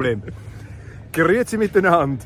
Problem. 0.00 0.22
Grüezi 1.12 1.58
miteinander. 1.58 2.24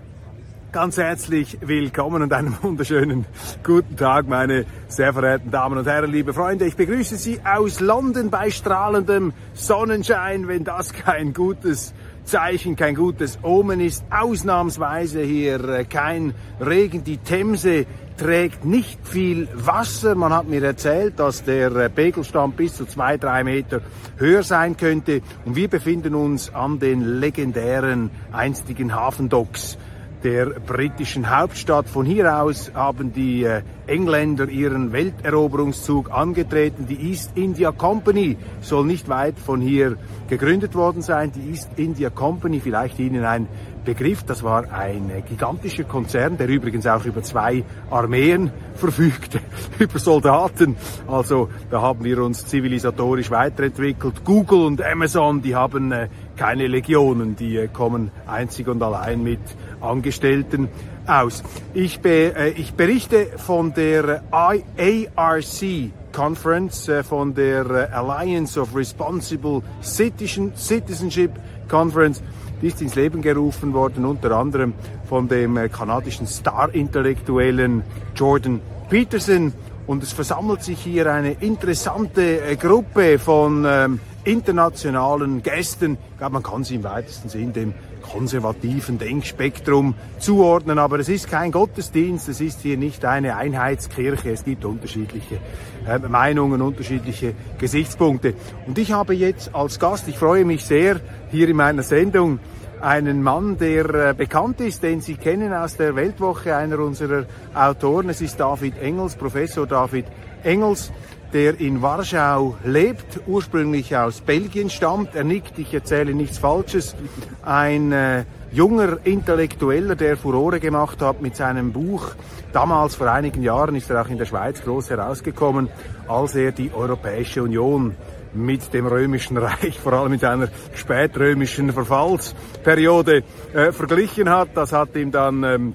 Ganz 0.73 0.99
herzlich 0.99 1.57
willkommen 1.63 2.21
und 2.21 2.31
einen 2.31 2.55
wunderschönen 2.61 3.25
guten 3.65 3.97
Tag, 3.97 4.29
meine 4.29 4.67
sehr 4.89 5.15
verehrten 5.15 5.51
Damen 5.51 5.79
und 5.79 5.87
Herren, 5.87 6.13
liebe 6.13 6.35
Freunde. 6.35 6.67
Ich 6.67 6.77
begrüße 6.77 7.17
Sie 7.17 7.41
aus 7.43 7.81
London 7.81 8.29
bei 8.29 8.51
strahlendem 8.51 9.33
Sonnenschein, 9.55 10.49
wenn 10.49 10.65
das 10.65 10.93
kein 10.93 11.33
gutes 11.33 11.95
Zeichen, 12.25 12.77
kein 12.77 12.95
gutes 12.95 13.39
Omen 13.43 13.81
ist. 13.81 14.05
Ausnahmsweise 14.11 15.23
hier 15.23 15.69
äh, 15.69 15.85
kein 15.85 16.35
Regen. 16.61 17.05
Die 17.05 17.19
Themse 17.19 17.87
trägt 18.17 18.65
nicht 18.65 19.07
viel 19.07 19.49
Wasser. 19.55 20.15
Man 20.15 20.33
hat 20.33 20.49
mir 20.49 20.63
erzählt, 20.63 21.19
dass 21.19 21.45
der 21.45 21.75
äh, 21.77 21.91
Pegelstand 21.91 22.57
bis 22.57 22.75
zu 22.75 22.87
zwei, 22.87 23.17
drei 23.17 23.45
Meter 23.45 23.81
höher 24.17 24.43
sein 24.43 24.77
könnte. 24.77 25.23
Und 25.45 25.57
wir 25.57 25.69
befinden 25.69 26.15
uns 26.15 26.55
an 26.55 26.79
den 26.79 27.21
legendären 27.21 28.11
einstigen 28.33 28.95
Hafendocks 28.95 29.77
der 30.23 30.47
britischen 30.47 31.37
Hauptstadt. 31.37 31.89
Von 31.89 32.07
hier 32.07 32.41
aus 32.41 32.73
haben 32.75 33.13
die 33.13 33.45
äh, 33.45 33.63
Engländer 33.87 34.49
ihren 34.49 34.93
Welteroberungszug 34.93 36.11
angetreten. 36.11 36.87
Die 36.87 37.11
East 37.11 37.33
India 37.35 37.73
Company 37.73 38.37
soll 38.61 38.87
nicht 38.87 39.09
weit 39.09 39.39
von 39.39 39.61
hier 39.61 39.97
gegründet 40.29 40.75
worden 40.75 41.03
sein. 41.03 41.33
Die 41.33 41.51
East 41.51 41.71
India 41.77 42.11
Company, 42.11 42.61
vielleicht 42.61 42.99
Ihnen 42.99 43.25
ein 43.25 43.49
Begriff, 43.85 44.23
das 44.23 44.45
war 44.45 44.73
ein 44.73 45.11
äh, 45.11 45.23
gigantischer 45.23 45.83
Konzern, 45.85 46.37
der 46.37 46.49
übrigens 46.49 46.87
auch 46.87 47.05
über 47.05 47.23
zwei 47.23 47.65
Armeen 47.91 48.53
verfügte, 48.75 49.41
über 49.81 49.99
Soldaten. 49.99 50.77
Also 51.09 51.49
da 51.71 51.83
haben 51.83 52.05
wir 52.05 52.23
uns 52.23 52.47
zivilisatorisch 52.47 53.31
weiterentwickelt. 53.31 54.25
Google 54.25 54.67
und 54.67 54.83
Amazon, 54.83 55.43
die 55.43 55.57
haben 55.57 55.91
äh, 55.91 56.09
keine 56.37 56.67
Legionen, 56.67 57.37
die 57.37 57.57
äh, 57.57 57.69
kommen 57.69 58.11
einzig 58.27 58.69
und 58.69 58.83
allein 58.83 59.23
mit 59.23 59.41
Angestellten 59.81 60.69
aus. 61.07 61.43
Ich, 61.75 62.01
be, 62.01 62.35
äh, 62.35 62.51
ich 62.51 62.75
berichte 62.75 63.27
von 63.37 63.75
der 63.75 64.23
ARC 64.31 65.91
Conference, 66.13 66.89
äh, 66.89 67.03
von 67.03 67.35
der 67.35 67.67
äh, 67.67 67.93
Alliance 67.93 68.61
of 68.61 68.75
Responsible 68.77 69.63
Citizenship 69.83 71.33
Conference. 71.69 72.23
Die 72.61 72.69
ist 72.69 72.81
ins 72.81 72.95
Leben 72.95 73.23
gerufen 73.23 73.73
worden, 73.73 74.05
unter 74.05 74.33
anderem 74.33 74.75
von 75.09 75.27
dem 75.27 75.57
äh, 75.57 75.69
kanadischen 75.69 76.27
Star-Intellektuellen 76.27 77.83
Jordan 78.15 78.61
Peterson. 78.89 79.53
Und 79.87 80.03
es 80.03 80.13
versammelt 80.13 80.63
sich 80.63 80.79
hier 80.79 81.13
eine 81.13 81.33
interessante 81.33 82.41
äh, 82.41 82.57
Gruppe 82.57 83.19
von 83.19 83.65
ähm, 83.67 84.01
internationalen 84.25 85.43
Gästen. 85.43 85.99
Ich 86.13 86.19
glaube, 86.19 86.35
man 86.35 86.43
kann 86.43 86.65
sie 86.65 86.77
im 86.77 86.85
weitesten 86.85 87.29
Sinn 87.29 87.53
dem 87.53 87.75
konservativen 88.03 88.99
Denkspektrum 88.99 89.95
zuordnen. 90.19 90.79
Aber 90.79 90.99
es 90.99 91.09
ist 91.09 91.31
kein 91.31 91.53
Gottesdienst, 91.53 92.29
es 92.29 92.41
ist 92.41 92.61
hier 92.61 92.77
nicht 92.77 93.05
eine 93.05 93.37
Einheitskirche. 93.37 94.31
Es 94.31 94.45
gibt 94.45 94.65
unterschiedliche 94.65 95.39
äh, 95.87 95.99
Meinungen, 95.99 96.63
unterschiedliche 96.63 97.35
Gesichtspunkte. 97.59 98.35
Und 98.67 98.79
ich 98.79 98.93
habe 98.93 99.15
jetzt 99.15 99.55
als 99.55 99.79
Gast, 99.79 100.09
ich 100.09 100.19
freue 100.19 100.45
mich 100.45 100.65
sehr, 100.65 101.01
hier 101.31 101.49
in 101.49 101.57
meiner 101.57 101.83
Sendung 101.83 102.39
einen 102.81 103.23
Mann, 103.23 103.59
der 103.59 104.11
äh, 104.11 104.15
bekannt 104.15 104.61
ist, 104.61 104.83
den 104.83 105.01
Sie 105.01 105.15
kennen 105.15 105.53
aus 105.53 105.77
der 105.77 105.95
Weltwoche, 105.95 106.57
einer 106.57 106.81
unserer 106.81 107.27
Autoren. 107.55 108.09
Es 108.11 108.21
ist 108.21 108.41
David 108.41 108.79
Engels, 108.83 109.15
Professor 109.15 109.67
David 109.67 110.07
Engels 110.43 110.91
der 111.33 111.59
in 111.61 111.83
Warschau 111.83 112.57
lebt, 112.65 113.21
ursprünglich 113.27 113.97
aus 113.97 114.21
Belgien 114.21 114.71
stammt. 114.71 115.15
Er 115.15 115.25
nickt, 115.25 115.59
ich 115.59 115.73
erzähle 115.73 116.15
nichts 116.15 116.39
Falsches. 116.39 116.95
Ein 117.43 117.93
äh, 117.93 118.25
junger 118.51 118.99
Intellektueller, 119.05 119.95
der 119.95 120.17
Furore 120.17 120.61
gemacht 120.61 121.01
hat 121.01 121.23
mit 121.23 121.37
seinem 121.37 121.73
Buch. 121.73 122.15
Damals, 122.53 122.97
vor 122.97 123.11
einigen 123.11 123.43
Jahren, 123.43 123.75
ist 123.77 123.91
er 123.91 124.03
auch 124.03 124.09
in 124.09 124.19
der 124.19 124.27
Schweiz 124.27 124.63
groß 124.63 124.91
herausgekommen, 124.91 125.69
als 126.07 126.35
er 126.35 126.53
die 126.53 126.73
Europäische 126.73 127.43
Union 127.43 127.97
mit 128.35 128.73
dem 128.75 128.87
Römischen 128.87 129.37
Reich, 129.37 129.79
vor 129.83 129.95
allem 129.95 130.13
mit 130.13 130.25
einer 130.25 130.49
spätrömischen 130.75 131.73
Verfallsperiode 131.73 133.23
äh, 133.55 133.73
verglichen 133.73 134.29
hat. 134.29 134.51
Das 134.55 134.73
hat 134.73 134.95
ihm 134.97 135.11
dann 135.11 135.45
ähm, 135.45 135.75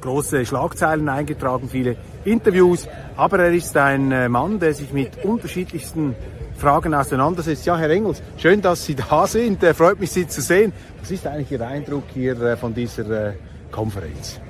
große 0.00 0.46
Schlagzeilen 0.46 1.08
eingetragen, 1.08 1.68
viele 1.68 1.96
Interviews. 2.24 2.88
Aber 3.16 3.38
er 3.38 3.52
ist 3.52 3.76
ein 3.76 4.12
äh, 4.12 4.28
Mann, 4.28 4.58
der 4.58 4.74
sich 4.74 4.92
mit 4.92 5.24
unterschiedlichsten 5.24 6.14
Fragen 6.56 6.94
auseinandersetzt. 6.94 7.66
Ja, 7.66 7.76
Herr 7.76 7.90
Engels, 7.90 8.22
schön, 8.36 8.60
dass 8.60 8.84
Sie 8.84 8.94
da 9.10 9.26
sind. 9.26 9.62
Er 9.62 9.74
freut 9.74 10.00
mich, 10.00 10.10
Sie 10.10 10.26
zu 10.26 10.40
sehen. 10.40 10.72
Was 11.00 11.10
ist 11.10 11.26
eigentlich 11.26 11.52
Ihr 11.52 11.66
Eindruck 11.66 12.04
hier 12.12 12.40
äh, 12.40 12.56
von 12.56 12.74
dieser 12.74 13.28
äh, 13.28 13.32
Konferenz? 13.70 14.40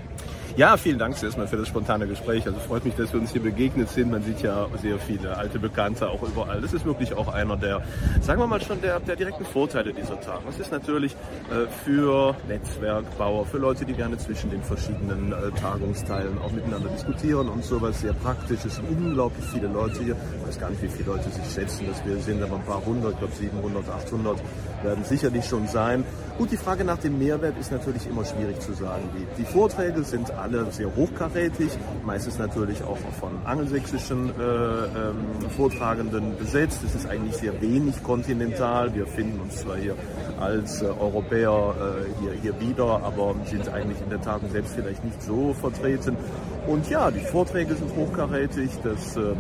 Ja, 0.57 0.77
vielen 0.77 1.01
Dank 1.01 1.21
erstmal 1.21 1.49
für 1.49 1.57
das 1.57 1.67
spontane 1.67 2.07
Gespräch. 2.07 2.47
Also 2.47 2.61
freut 2.61 2.85
mich, 2.85 2.95
dass 2.95 3.13
wir 3.13 3.19
uns 3.19 3.33
hier 3.33 3.43
begegnet 3.43 3.89
sind. 3.89 4.13
Man 4.13 4.23
sieht 4.23 4.41
ja 4.41 4.69
sehr 4.81 5.01
viele 5.01 5.37
alte 5.37 5.59
Bekannte 5.59 6.09
auch 6.09 6.23
überall. 6.23 6.61
Das 6.61 6.73
ist 6.73 6.85
wirklich 6.85 7.13
auch 7.13 7.27
einer 7.27 7.57
der, 7.57 7.83
sagen 8.21 8.41
wir 8.41 8.47
mal 8.47 8.61
schon, 8.61 8.81
der, 8.81 9.01
der 9.01 9.17
direkten 9.17 9.45
Vorteile 9.45 9.93
dieser 9.93 10.21
Tage. 10.21 10.43
Das 10.47 10.61
ist 10.61 10.71
natürlich 10.71 11.15
äh, 11.51 11.67
für 11.85 12.37
Netzwerkbauer, 12.47 13.47
für 13.47 13.59
Leute, 13.59 13.85
die 13.85 13.95
gerne 13.95 14.17
zwischen 14.17 14.49
den 14.49 14.63
verschiedenen 14.63 15.33
äh, 15.33 15.51
Tagungsteilen 15.61 16.39
auch 16.39 16.53
miteinander 16.53 16.89
diskutieren 16.89 17.49
und 17.49 17.65
sowas 17.65 18.01
sehr 18.01 18.13
praktisch. 18.13 18.65
Es 18.65 18.77
sind 18.77 18.89
unglaublich 18.89 19.45
viele 19.47 19.67
Leute 19.67 20.05
hier. 20.05 20.17
Ich 20.41 20.49
weiß 20.49 20.61
gar 20.61 20.71
nicht, 20.71 20.83
wie 20.83 20.89
viele 20.89 21.17
Leute 21.17 21.31
sich 21.31 21.53
schätzen, 21.53 21.89
dass 21.89 22.07
wir 22.07 22.17
sind, 22.19 22.41
aber 22.41 22.55
ein 22.55 22.65
paar 22.65 22.85
hundert, 22.87 23.15
ich 23.15 23.19
glaube 23.19 23.35
700, 23.35 23.89
800 23.89 24.39
werden 24.85 25.03
sicherlich 25.03 25.47
schon 25.47 25.67
sein. 25.67 26.05
Gut, 26.39 26.51
die 26.51 26.57
Frage 26.57 26.85
nach 26.85 26.99
dem 26.99 27.19
Mehrwert 27.19 27.57
ist 27.59 27.71
natürlich 27.71 28.09
immer 28.09 28.25
schwierig 28.25 28.61
zu 28.61 28.73
sagen. 28.73 29.09
Die, 29.17 29.43
die 29.43 29.47
Vorträge 29.47 30.03
sind 30.03 30.33
alle 30.45 30.71
sehr 30.71 30.95
hochkarätig, 30.95 31.71
meistens 32.05 32.39
natürlich 32.39 32.83
auch 32.85 32.99
von 33.19 33.31
angelsächsischen 33.45 34.29
äh, 34.29 34.43
ähm, 34.43 35.51
Vortragenden 35.57 36.37
besetzt. 36.37 36.81
Es 36.85 36.95
ist 36.95 37.07
eigentlich 37.07 37.37
sehr 37.37 37.61
wenig 37.63 38.03
kontinental. 38.03 38.95
Wir 38.95 39.07
finden 39.07 39.41
uns 39.41 39.57
zwar 39.57 39.77
hier 39.77 39.95
als 40.39 40.83
äh, 40.83 40.87
Europäer 40.87 41.75
äh, 41.79 42.21
hier, 42.21 42.33
hier 42.43 42.61
wieder, 42.61 43.03
aber 43.03 43.35
sind 43.47 43.69
eigentlich 43.71 44.01
in 44.03 44.11
der 44.11 44.21
Tagung 44.21 44.51
selbst 44.51 44.75
vielleicht 44.75 45.03
nicht 45.03 45.23
so 45.23 45.55
vertreten. 45.55 46.15
Und 46.67 46.91
ja, 46.91 47.11
die 47.11 47.21
Vorträge 47.21 47.75
sind 47.75 47.97
hochkarätig. 47.97 48.71
Das 48.83 49.17
ähm, 49.17 49.37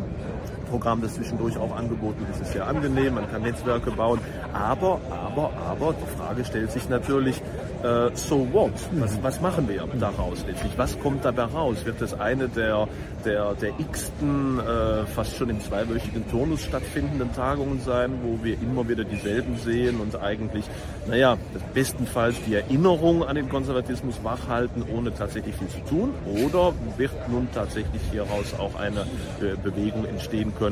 Programm, 0.74 1.00
das 1.02 1.14
zwischendurch 1.14 1.56
auch 1.56 1.76
angeboten 1.76 2.26
wird, 2.26 2.40
ist 2.40 2.52
sehr 2.52 2.66
angenehm. 2.66 3.14
Man 3.14 3.30
kann 3.30 3.42
Netzwerke 3.42 3.92
bauen. 3.92 4.18
Aber, 4.52 5.00
aber, 5.08 5.52
aber, 5.70 5.94
die 5.94 6.16
Frage 6.18 6.44
stellt 6.44 6.72
sich 6.72 6.88
natürlich, 6.88 7.40
äh, 7.84 8.10
so 8.14 8.52
what? 8.52 8.72
Was, 8.92 9.22
was 9.22 9.40
machen 9.40 9.68
wir 9.68 9.86
daraus 10.00 10.44
letztlich? 10.48 10.72
Was 10.76 10.98
kommt 10.98 11.24
dabei 11.24 11.44
raus? 11.44 11.84
Wird 11.84 12.00
das 12.00 12.18
eine 12.18 12.48
der, 12.48 12.88
der, 13.24 13.54
der 13.54 13.72
x-ten, 13.78 14.58
äh, 14.58 15.06
fast 15.06 15.36
schon 15.36 15.50
im 15.50 15.60
zweiwöchigen 15.60 16.28
Turnus 16.28 16.62
stattfindenden 16.62 17.32
Tagungen 17.34 17.80
sein, 17.80 18.18
wo 18.24 18.42
wir 18.42 18.54
immer 18.54 18.88
wieder 18.88 19.04
dieselben 19.04 19.56
sehen 19.58 20.00
und 20.00 20.16
eigentlich, 20.20 20.64
naja, 21.06 21.36
bestenfalls 21.72 22.36
die 22.46 22.56
Erinnerung 22.56 23.22
an 23.22 23.36
den 23.36 23.48
Konservatismus 23.48 24.24
wachhalten, 24.24 24.82
ohne 24.92 25.14
tatsächlich 25.14 25.54
viel 25.54 25.68
zu 25.68 25.80
tun? 25.88 26.14
Oder 26.44 26.72
wird 26.96 27.12
nun 27.28 27.46
tatsächlich 27.54 28.02
hieraus 28.10 28.54
auch 28.58 28.74
eine 28.74 29.02
äh, 29.40 29.56
Bewegung 29.62 30.06
entstehen 30.06 30.54
können, 30.58 30.63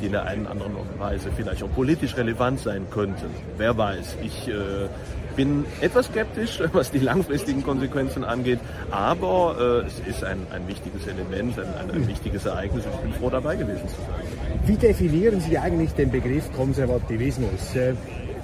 die 0.00 0.06
in 0.06 0.12
der 0.12 0.24
einen 0.24 0.46
oder 0.46 0.66
anderen 0.66 0.98
Weise 0.98 1.30
vielleicht 1.34 1.62
auch 1.62 1.72
politisch 1.72 2.16
relevant 2.16 2.60
sein 2.60 2.86
könnte? 2.90 3.26
Wer 3.56 3.76
weiß. 3.76 4.16
Ich 4.22 4.48
äh, 4.48 4.88
bin 5.36 5.64
etwas 5.80 6.06
skeptisch, 6.06 6.60
was 6.72 6.90
die 6.90 6.98
langfristigen 6.98 7.62
Konsequenzen 7.62 8.24
angeht, 8.24 8.60
aber 8.90 9.82
äh, 9.84 9.86
es 9.86 10.00
ist 10.00 10.24
ein, 10.24 10.46
ein 10.52 10.66
wichtiges 10.68 11.06
Element, 11.06 11.58
ein, 11.58 11.90
ein, 11.90 12.08
wichtiges 12.08 12.46
Ereignis 12.46 12.84
und 12.86 12.92
ich 12.94 13.00
bin 13.00 13.12
froh 13.14 13.30
dabei 13.30 13.56
gewesen 13.56 13.88
zu 13.88 13.96
sein. 13.96 14.66
Wie 14.66 14.76
definieren 14.76 15.40
Sie 15.40 15.58
eigentlich 15.58 15.92
den 15.92 16.10
Begriff 16.10 16.52
Konservativismus? 16.52 17.74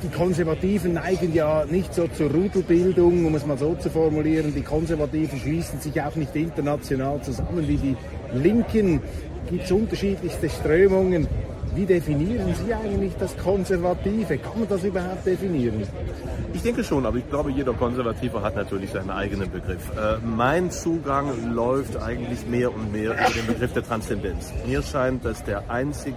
Die 0.03 0.09
Konservativen 0.09 0.95
neigen 0.95 1.33
ja 1.33 1.65
nicht 1.65 1.95
so 1.95 2.07
zur 2.09 2.31
Rudelbildung, 2.31 3.25
um 3.25 3.35
es 3.35 3.47
mal 3.47 3.57
so 3.57 3.75
zu 3.77 3.89
formulieren. 3.89 4.55
Die 4.55 4.63
Konservativen 4.63 5.39
schließen 5.39 5.81
sich 5.81 6.01
auch 6.03 6.15
nicht 6.17 6.37
international 6.37 7.23
zusammen 7.23 7.67
wie 7.67 7.77
die 7.77 7.97
Linken. 8.35 9.01
Gibt 9.49 9.65
es 9.65 9.73
unterschiedlichste 9.73 10.51
Strömungen. 10.51 11.27
Wie 11.75 11.87
definieren 11.87 12.55
Sie 12.55 12.73
eigentlich 12.73 13.13
das 13.19 13.37
Konservative? 13.37 14.39
Kann 14.39 14.61
man 14.61 14.69
das 14.69 14.85
überhaupt 14.85 15.27
definieren? 15.27 15.83
Ich 16.55 16.63
denke 16.63 16.83
schon, 16.83 17.05
aber 17.05 17.19
ich 17.19 17.29
glaube, 17.29 17.51
jeder 17.51 17.75
Konservative 17.75 18.41
hat 18.41 18.57
natürlich 18.57 18.91
seinen 18.91 19.11
eigenen 19.11 19.51
Begriff. 19.51 19.91
Äh, 19.91 20.17
mein 20.25 20.71
Zugang 20.71 21.55
läuft 21.55 21.99
eigentlich 21.99 22.47
mehr 22.47 22.75
und 22.75 22.93
mehr 22.93 23.13
über 23.13 23.31
den 23.35 23.47
Begriff 23.47 23.75
der 23.75 23.83
Transzendenz. 23.83 24.53
Mir 24.67 24.83
scheint, 24.83 25.25
dass 25.25 25.45
der 25.45 25.71
einzig 25.71 26.15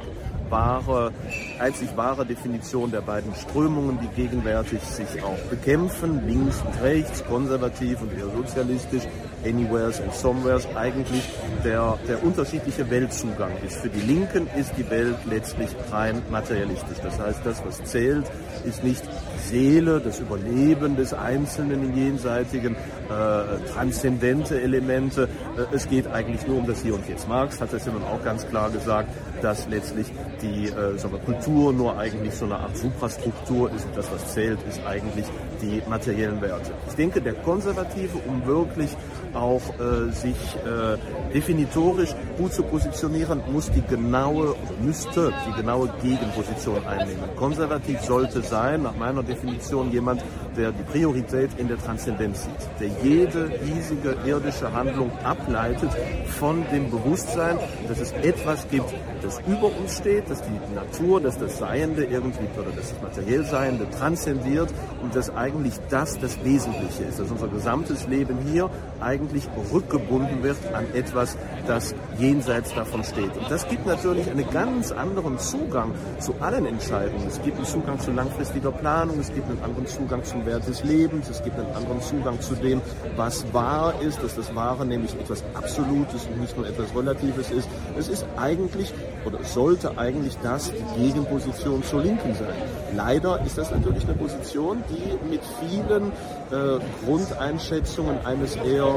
wahre, 0.50 1.12
einzig 1.60 1.96
wahre 1.96 2.26
Definition 2.26 2.92
der 2.92 3.02
beiden 3.02 3.34
Strömungen, 3.36 4.00
die 4.02 4.22
gegenwärtig 4.22 4.82
sich 4.82 5.24
auch 5.24 5.38
bekämpfen, 5.50 6.28
links 6.28 6.62
und 6.62 6.82
rechts, 6.82 7.24
konservativ 7.26 8.02
und 8.02 8.14
eher 8.18 8.30
sozialistisch, 8.30 9.04
Anywheres 9.46 10.00
und 10.00 10.14
Somewheres 10.14 10.68
eigentlich 10.76 11.24
der, 11.64 11.98
der 12.08 12.24
unterschiedliche 12.24 12.90
Weltzugang 12.90 13.52
ist. 13.66 13.78
Für 13.78 13.90
die 13.90 14.02
Linken 14.02 14.48
ist 14.58 14.74
die 14.78 14.90
Welt 14.90 15.18
letztlich 15.30 15.70
rein 15.92 16.22
materialistisch. 16.30 16.98
Das 17.04 17.20
heißt, 17.20 17.40
das, 17.44 17.64
was 17.66 17.84
zählt, 17.84 18.26
ist 18.66 18.84
nicht 18.84 19.04
Seele, 19.46 20.00
das 20.00 20.20
Überleben 20.20 20.96
des 20.96 21.14
Einzelnen 21.14 21.84
im 21.84 21.96
Jenseitigen, 21.96 22.76
äh, 22.76 23.72
transzendente 23.74 24.62
Elemente. 24.62 25.30
Äh, 25.58 25.76
es 25.76 25.88
geht 25.90 26.08
eigentlich 26.08 26.46
nur 26.48 26.58
um 26.58 26.68
das 26.68 26.82
Hier 26.82 26.94
und 26.94 27.08
Jetzt. 27.08 27.28
Marx 27.28 27.62
hat 27.62 27.74
das 27.74 27.86
ja 27.86 27.92
nun 27.92 28.04
auch 28.04 28.24
ganz 28.24 28.48
klar 28.48 28.70
gesagt, 28.70 29.10
dass 29.42 29.68
letztlich 29.68 30.08
die 30.42 30.68
äh, 30.68 30.98
sagen 30.98 31.14
wir, 31.14 31.20
Kultur 31.20 31.74
nur 31.74 31.98
eigentlich 31.98 32.34
so 32.34 32.46
eine 32.46 32.58
Art 32.58 32.76
Suprastruktur 32.78 33.72
ist 33.72 33.86
und 33.86 33.98
das, 33.98 34.12
was 34.12 34.34
zählt, 34.34 34.60
ist 34.68 34.82
eigentlich 34.86 35.26
die 35.62 35.82
materiellen 35.90 36.42
Werte. 36.42 36.72
Ich 36.90 36.96
denke, 36.96 37.22
der 37.22 37.34
Konservative, 37.34 38.18
um 38.28 38.46
wirklich 38.46 38.90
auch 39.34 39.62
äh, 39.80 40.12
sich 40.12 40.36
äh, 40.66 40.98
definitorisch 41.34 42.16
gut 42.38 42.54
zu 42.54 42.64
positionieren, 42.64 43.42
muss 43.52 43.72
die 43.72 43.82
genaue, 43.82 44.56
müsste 44.82 45.34
die 45.48 45.54
genaue 45.54 45.90
Gegenposition 46.02 46.86
einnehmen. 46.88 47.36
Konservativ 47.36 48.02
sollte 48.02 48.42
sein, 48.42 48.84
nach 48.84 48.96
meiner 48.96 49.24
Definition, 49.24 49.92
jemand, 49.92 50.24
der 50.60 50.74
die 50.74 50.84
Priorität 50.84 51.52
in 51.58 51.70
der 51.70 51.78
Transzendenz 51.78 52.44
sieht, 52.44 52.80
der 52.82 52.90
jede 53.02 53.50
hiesige 53.64 54.18
irdische 54.26 54.74
Handlung 54.74 55.10
ableitet 55.24 55.90
von 56.38 56.66
dem 56.70 56.92
Bewusstsein, 56.92 57.58
dass 57.88 58.00
es 58.00 58.12
etwas 58.12 58.68
gibt, 58.70 58.94
das 59.22 59.40
über 59.48 59.72
uns 59.80 59.98
steht, 59.98 60.30
dass 60.30 60.42
die 60.42 60.76
Natur, 60.76 61.22
dass 61.22 61.38
das 61.38 61.60
Seiende 61.60 62.04
irgendwie 62.04 62.48
oder 62.60 62.72
das 62.76 62.94
materiell 63.02 63.46
Seiende 63.46 63.90
transzendiert 63.90 64.70
und 65.02 65.16
dass 65.16 65.34
eigentlich 65.34 65.76
das 65.90 66.20
das 66.20 66.44
Wesentliche 66.44 67.04
ist, 67.04 67.20
dass 67.20 67.32
unser 67.32 67.48
gesamtes 67.48 68.08
Leben 68.08 68.38
hier 68.52 68.70
eigentlich 69.00 69.48
rückgebunden 69.72 70.44
wird 70.44 70.58
an 70.74 70.86
etwas, 70.94 71.38
das 71.68 71.96
jenseits 72.18 72.74
davon 72.74 73.04
steht. 73.06 73.36
Und 73.38 73.50
das 73.50 73.66
gibt 73.70 73.86
natürlich 73.86 74.30
einen 74.30 74.50
ganz 74.52 74.92
anderen 74.92 75.40
Zugang 75.40 75.94
zu 76.20 76.36
allen 76.42 76.66
Entscheidungen. 76.66 77.28
Es 77.28 77.42
gibt 77.42 77.56
einen 77.56 77.66
Zugang 77.66 77.98
zu 78.00 78.12
langfristiger 78.12 78.72
Planung, 78.72 79.20
es 79.20 79.34
gibt 79.34 79.50
einen 79.50 79.64
anderen 79.64 79.88
Zugang 79.88 80.24
zum 80.24 80.46
Wert 80.50 80.68
des 80.68 80.84
Lebens, 80.84 81.30
es 81.30 81.44
gibt 81.44 81.60
einen 81.60 81.72
anderen 81.76 82.02
Zugang 82.02 82.42
zu 82.42 82.56
dem, 82.56 82.82
was 83.16 83.46
wahr 83.54 83.94
ist, 84.02 84.22
dass 84.24 84.36
das 84.36 84.54
Wahre 84.56 84.84
nämlich 84.84 85.14
etwas 85.14 85.44
Absolutes 85.54 86.26
und 86.26 86.42
nicht 86.42 86.58
nur 86.58 86.68
etwas 86.68 86.96
Relatives 86.96 87.52
ist. 87.52 87.70
Es 87.98 88.08
ist 88.10 88.26
eigentlich 88.36 88.92
oder 89.26 89.44
sollte 89.44 89.96
eigentlich 89.98 90.36
das 90.42 90.72
die 90.98 91.04
Gegenposition 91.04 91.84
zur 91.84 92.02
Linken 92.02 92.34
sein. 92.34 92.54
Leider 92.96 93.40
ist 93.46 93.58
das 93.58 93.70
natürlich 93.70 94.04
eine 94.06 94.14
Position, 94.14 94.84
die 94.90 95.30
mit 95.30 95.42
vielen 95.60 96.12
äh, 96.52 96.80
Grundeinschätzungen 97.06 98.26
eines 98.26 98.56
eher 98.56 98.96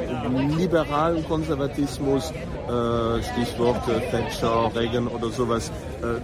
liberalen 0.57 1.23
Konservatismus, 1.29 2.31
äh, 2.31 3.23
Stichworte 3.23 4.01
Thatcher, 4.11 4.71
Reagan 4.75 5.07
oder 5.09 5.29
sowas, 5.29 5.71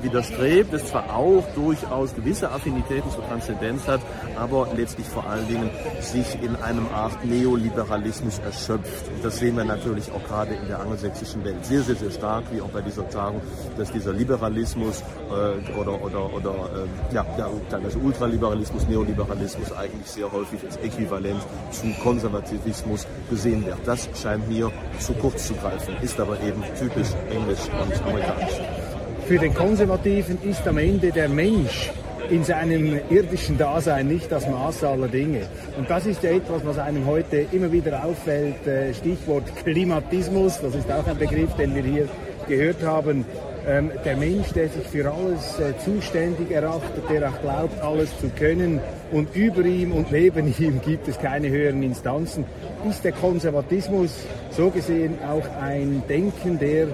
widerstrebt, 0.03 0.73
das 0.73 0.87
zwar 0.87 1.15
auch 1.15 1.45
durchaus 1.55 2.15
gewisse 2.15 2.51
Affinitäten 2.51 3.11
zur 3.11 3.27
Transzendenz 3.27 3.87
hat, 3.87 4.01
aber 4.37 4.69
letztlich 4.77 5.07
vor 5.07 5.27
allen 5.27 5.47
Dingen 5.49 5.71
sich 6.01 6.41
in 6.43 6.57
einem 6.57 6.87
Art 6.93 7.25
Neoliberalismus 7.25 8.39
erschöpft. 8.39 9.09
Und 9.15 9.25
das 9.25 9.39
sehen 9.39 9.57
wir 9.57 9.65
natürlich 9.65 10.11
auch 10.13 10.23
gerade 10.25 10.55
in 10.55 10.67
der 10.69 10.81
angelsächsischen 10.81 11.45
Welt 11.45 11.65
sehr, 11.65 11.83
sehr, 11.83 11.97
sehr 11.97 12.11
stark, 12.11 12.45
wie 12.53 12.61
auch 12.61 12.69
bei 12.69 12.81
dieser 12.81 13.09
Tagung, 13.09 13.41
dass 13.77 13.93
dieser 13.93 14.13
Liberalismus 14.13 15.03
äh, 15.31 15.79
oder, 15.79 16.03
oder, 16.03 16.33
oder 16.33 16.51
äh, 16.51 17.15
ja, 17.15 17.25
ja, 17.39 17.49
teilweise 17.71 17.99
Ultraliberalismus, 17.99 18.89
Neoliberalismus 18.89 19.73
eigentlich 19.73 20.07
sehr 20.07 20.31
häufig 20.31 20.65
als 20.65 20.77
Äquivalent 20.79 21.41
zu 21.71 21.87
Konservativismus 22.03 23.07
gesehen 23.31 23.65
wird. 23.65 23.79
Das 23.85 24.09
scheint 24.21 24.49
mir 24.49 24.71
zu 24.99 25.13
kurz 25.15 25.47
zu 25.47 25.55
greifen, 25.55 25.95
ist 26.03 26.19
aber 26.19 26.41
eben 26.41 26.63
typisch 26.79 27.09
englisch 27.31 27.61
und 27.81 28.03
amerikanisch. 28.07 28.88
Für 29.29 29.39
den 29.39 29.53
Konservativen 29.53 30.39
ist 30.43 30.67
am 30.67 30.79
Ende 30.79 31.13
der 31.13 31.29
Mensch 31.29 31.91
in 32.31 32.45
seinem 32.45 32.99
irdischen 33.11 33.59
Dasein 33.59 34.09
nicht 34.09 34.33
das 34.33 34.49
Maß 34.49 34.85
aller 34.85 35.09
Dinge. 35.09 35.43
Und 35.77 35.91
das 35.91 36.07
ist 36.07 36.23
ja 36.23 36.31
etwas, 36.31 36.65
was 36.65 36.79
einem 36.79 37.05
heute 37.05 37.45
immer 37.53 37.71
wieder 37.71 38.03
auffällt. 38.07 38.67
Äh, 38.67 38.95
Stichwort 38.95 39.45
Klimatismus, 39.65 40.59
das 40.63 40.75
ist 40.75 40.91
auch 40.91 41.07
ein 41.07 41.19
Begriff, 41.19 41.53
den 41.57 41.75
wir 41.75 41.83
hier 41.83 42.09
gehört 42.49 42.83
haben. 42.83 43.27
Ähm, 43.69 43.91
der 44.03 44.17
Mensch, 44.17 44.51
der 44.55 44.71
sich 44.71 44.87
für 44.87 45.13
alles 45.13 45.61
äh, 45.61 45.77
zuständig 45.85 46.51
erachtet, 46.51 47.05
der 47.11 47.29
auch 47.29 47.39
glaubt, 47.43 47.83
alles 47.83 48.09
zu 48.21 48.31
können 48.31 48.81
und 49.13 49.37
über 49.37 49.63
ihm 49.63 49.93
und 49.93 50.11
neben 50.11 50.47
ihm 50.59 50.81
gibt 50.81 51.07
es 51.07 51.19
keine 51.19 51.51
höheren 51.51 51.83
Instanzen, 51.83 52.47
ist 52.89 53.05
der 53.05 53.13
Konservatismus 53.13 54.25
so 54.53 54.71
gesehen 54.71 55.19
auch 55.23 55.45
ein 55.61 56.03
Denken 56.09 56.59
der 56.59 56.89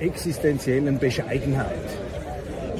existenziellen 0.00 0.98
Bescheidenheit. 0.98 1.88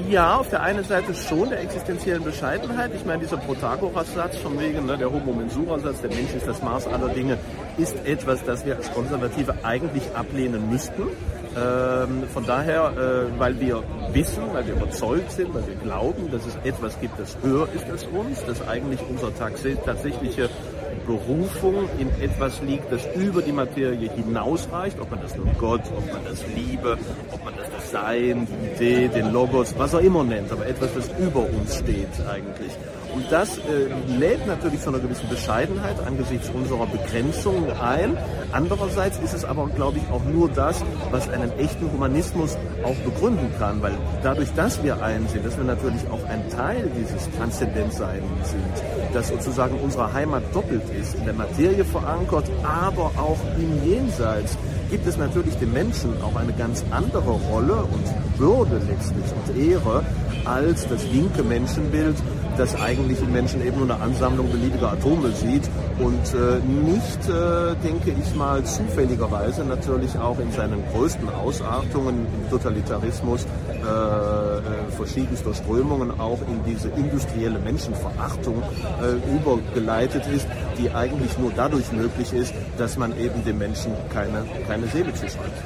Ja, 0.08 0.38
auf 0.38 0.48
der 0.48 0.62
einen 0.62 0.82
Seite 0.84 1.14
schon 1.14 1.50
der 1.50 1.60
existenziellen 1.60 2.24
Bescheidenheit. 2.24 2.90
Ich 2.94 3.04
meine, 3.04 3.20
dieser 3.20 3.36
Protagoras-Satz 3.36 4.38
von 4.38 4.58
wegen, 4.58 4.86
ne, 4.86 4.96
der 4.96 5.10
Homo 5.12 5.32
Mensura-Satz, 5.32 6.00
der 6.00 6.10
Mensch 6.10 6.34
ist 6.34 6.48
das 6.48 6.62
Maß 6.62 6.86
aller 6.88 7.10
Dinge, 7.10 7.38
ist 7.76 7.94
etwas, 8.06 8.44
das 8.44 8.64
wir 8.64 8.76
als 8.76 8.90
Konservative 8.92 9.54
eigentlich 9.62 10.02
ablehnen 10.14 10.70
müssten. 10.70 11.02
Ähm, 11.56 12.24
von 12.32 12.46
daher, 12.46 12.92
äh, 12.96 13.38
weil 13.38 13.60
wir 13.60 13.82
wissen, 14.12 14.42
weil 14.52 14.66
wir 14.66 14.74
überzeugt 14.74 15.32
sind, 15.32 15.52
weil 15.52 15.66
wir 15.66 15.74
glauben, 15.76 16.30
dass 16.30 16.46
es 16.46 16.56
etwas 16.64 16.98
gibt, 17.00 17.18
das 17.18 17.36
höher 17.42 17.68
ist 17.74 17.90
als 17.90 18.04
uns, 18.04 18.44
dass 18.44 18.66
eigentlich 18.66 19.00
unser 19.08 19.32
tatsächliche 19.34 20.48
Berufung 21.06 21.88
in 21.98 22.08
etwas 22.22 22.60
liegt, 22.62 22.90
das 22.92 23.06
über 23.14 23.42
die 23.42 23.52
Materie 23.52 24.10
hinausreicht, 24.10 24.98
ob 25.00 25.10
man 25.10 25.20
das 25.22 25.36
nun 25.36 25.50
Gott, 25.58 25.82
ob 25.96 26.12
man 26.12 26.24
das 26.24 26.44
Liebe, 26.54 26.98
ob 27.32 27.44
man 27.44 27.54
das 27.56 27.70
das 27.70 27.90
Sein, 27.90 28.46
die 28.46 28.84
Idee, 28.84 29.08
den 29.08 29.32
Logos, 29.32 29.74
was 29.76 29.94
auch 29.94 30.00
immer 30.00 30.24
nennt, 30.24 30.50
aber 30.52 30.66
etwas, 30.66 30.94
das 30.94 31.10
über 31.18 31.40
uns 31.40 31.78
steht 31.78 32.08
eigentlich. 32.28 32.72
Und 33.14 33.30
das 33.30 33.58
äh, 33.58 33.62
lädt 34.18 34.46
natürlich 34.46 34.80
zu 34.80 34.90
einer 34.90 34.98
gewissen 34.98 35.28
Bescheidenheit 35.28 35.96
angesichts 36.06 36.50
unserer 36.50 36.86
Begrenzungen 36.86 37.70
ein. 37.72 38.16
Andererseits 38.52 39.18
ist 39.18 39.34
es 39.34 39.44
aber, 39.44 39.68
glaube 39.68 39.98
ich, 39.98 40.04
auch 40.12 40.24
nur 40.24 40.48
das, 40.48 40.82
was 41.10 41.28
einen 41.28 41.50
echten 41.58 41.90
Humanismus 41.92 42.56
auch 42.84 42.96
begründen 42.96 43.52
kann, 43.58 43.82
weil 43.82 43.92
dadurch, 44.22 44.52
dass 44.54 44.82
wir 44.82 45.02
einsehen, 45.02 45.44
dass 45.44 45.56
wir 45.56 45.64
natürlich 45.64 46.02
auch 46.10 46.24
ein 46.28 46.48
Teil 46.50 46.90
dieses 46.96 47.28
Transzendentseins 47.36 48.24
sind, 48.44 49.14
dass 49.14 49.28
sozusagen 49.28 49.78
unsere 49.80 50.12
Heimat 50.12 50.42
doppelt 50.54 50.82
ist, 51.00 51.14
in 51.14 51.24
der 51.24 51.34
Materie 51.34 51.84
verankert, 51.84 52.50
aber 52.62 53.12
auch 53.16 53.38
im 53.58 53.88
Jenseits, 53.88 54.56
gibt 54.90 55.06
es 55.06 55.16
natürlich 55.16 55.54
dem 55.58 55.72
Menschen 55.72 56.20
auch 56.22 56.34
eine 56.34 56.52
ganz 56.52 56.84
andere 56.90 57.30
Rolle 57.30 57.76
und 57.76 58.38
Würde 58.38 58.80
letztlich 58.88 59.24
und 59.46 59.56
Ehre 59.56 60.02
als 60.44 60.88
das 60.88 61.04
linke 61.12 61.42
Menschenbild, 61.42 62.16
das 62.60 62.78
eigentlich 62.78 63.18
im 63.22 63.32
Menschen 63.32 63.66
eben 63.66 63.78
nur 63.78 63.90
eine 63.90 64.04
Ansammlung 64.04 64.50
beliebiger 64.50 64.92
Atome 64.92 65.30
sieht 65.30 65.62
und 65.98 66.22
äh, 66.34 66.60
nicht, 66.84 67.26
äh, 67.26 67.74
denke 67.82 68.12
ich 68.20 68.34
mal, 68.34 68.62
zufälligerweise 68.64 69.64
natürlich 69.64 70.14
auch 70.18 70.38
in 70.38 70.52
seinen 70.52 70.84
größten 70.92 71.30
Ausartungen 71.30 72.26
im 72.26 72.50
Totalitarismus 72.50 73.46
äh, 73.46 73.76
äh, 73.80 74.60
verschiedenster 74.94 75.54
Strömungen 75.54 76.20
auch 76.20 76.40
in 76.42 76.62
diese 76.70 76.90
industrielle 76.90 77.58
Menschenverachtung 77.60 78.62
äh, 78.62 79.34
übergeleitet 79.34 80.24
ist, 80.26 80.46
die 80.78 80.90
eigentlich 80.90 81.38
nur 81.38 81.52
dadurch 81.56 81.90
möglich 81.92 82.34
ist, 82.34 82.52
dass 82.76 82.98
man 82.98 83.18
eben 83.18 83.42
dem 83.42 83.56
Menschen 83.56 83.92
keine, 84.12 84.44
keine 84.68 84.86
Seele 84.88 85.14
zuschreibt. 85.14 85.62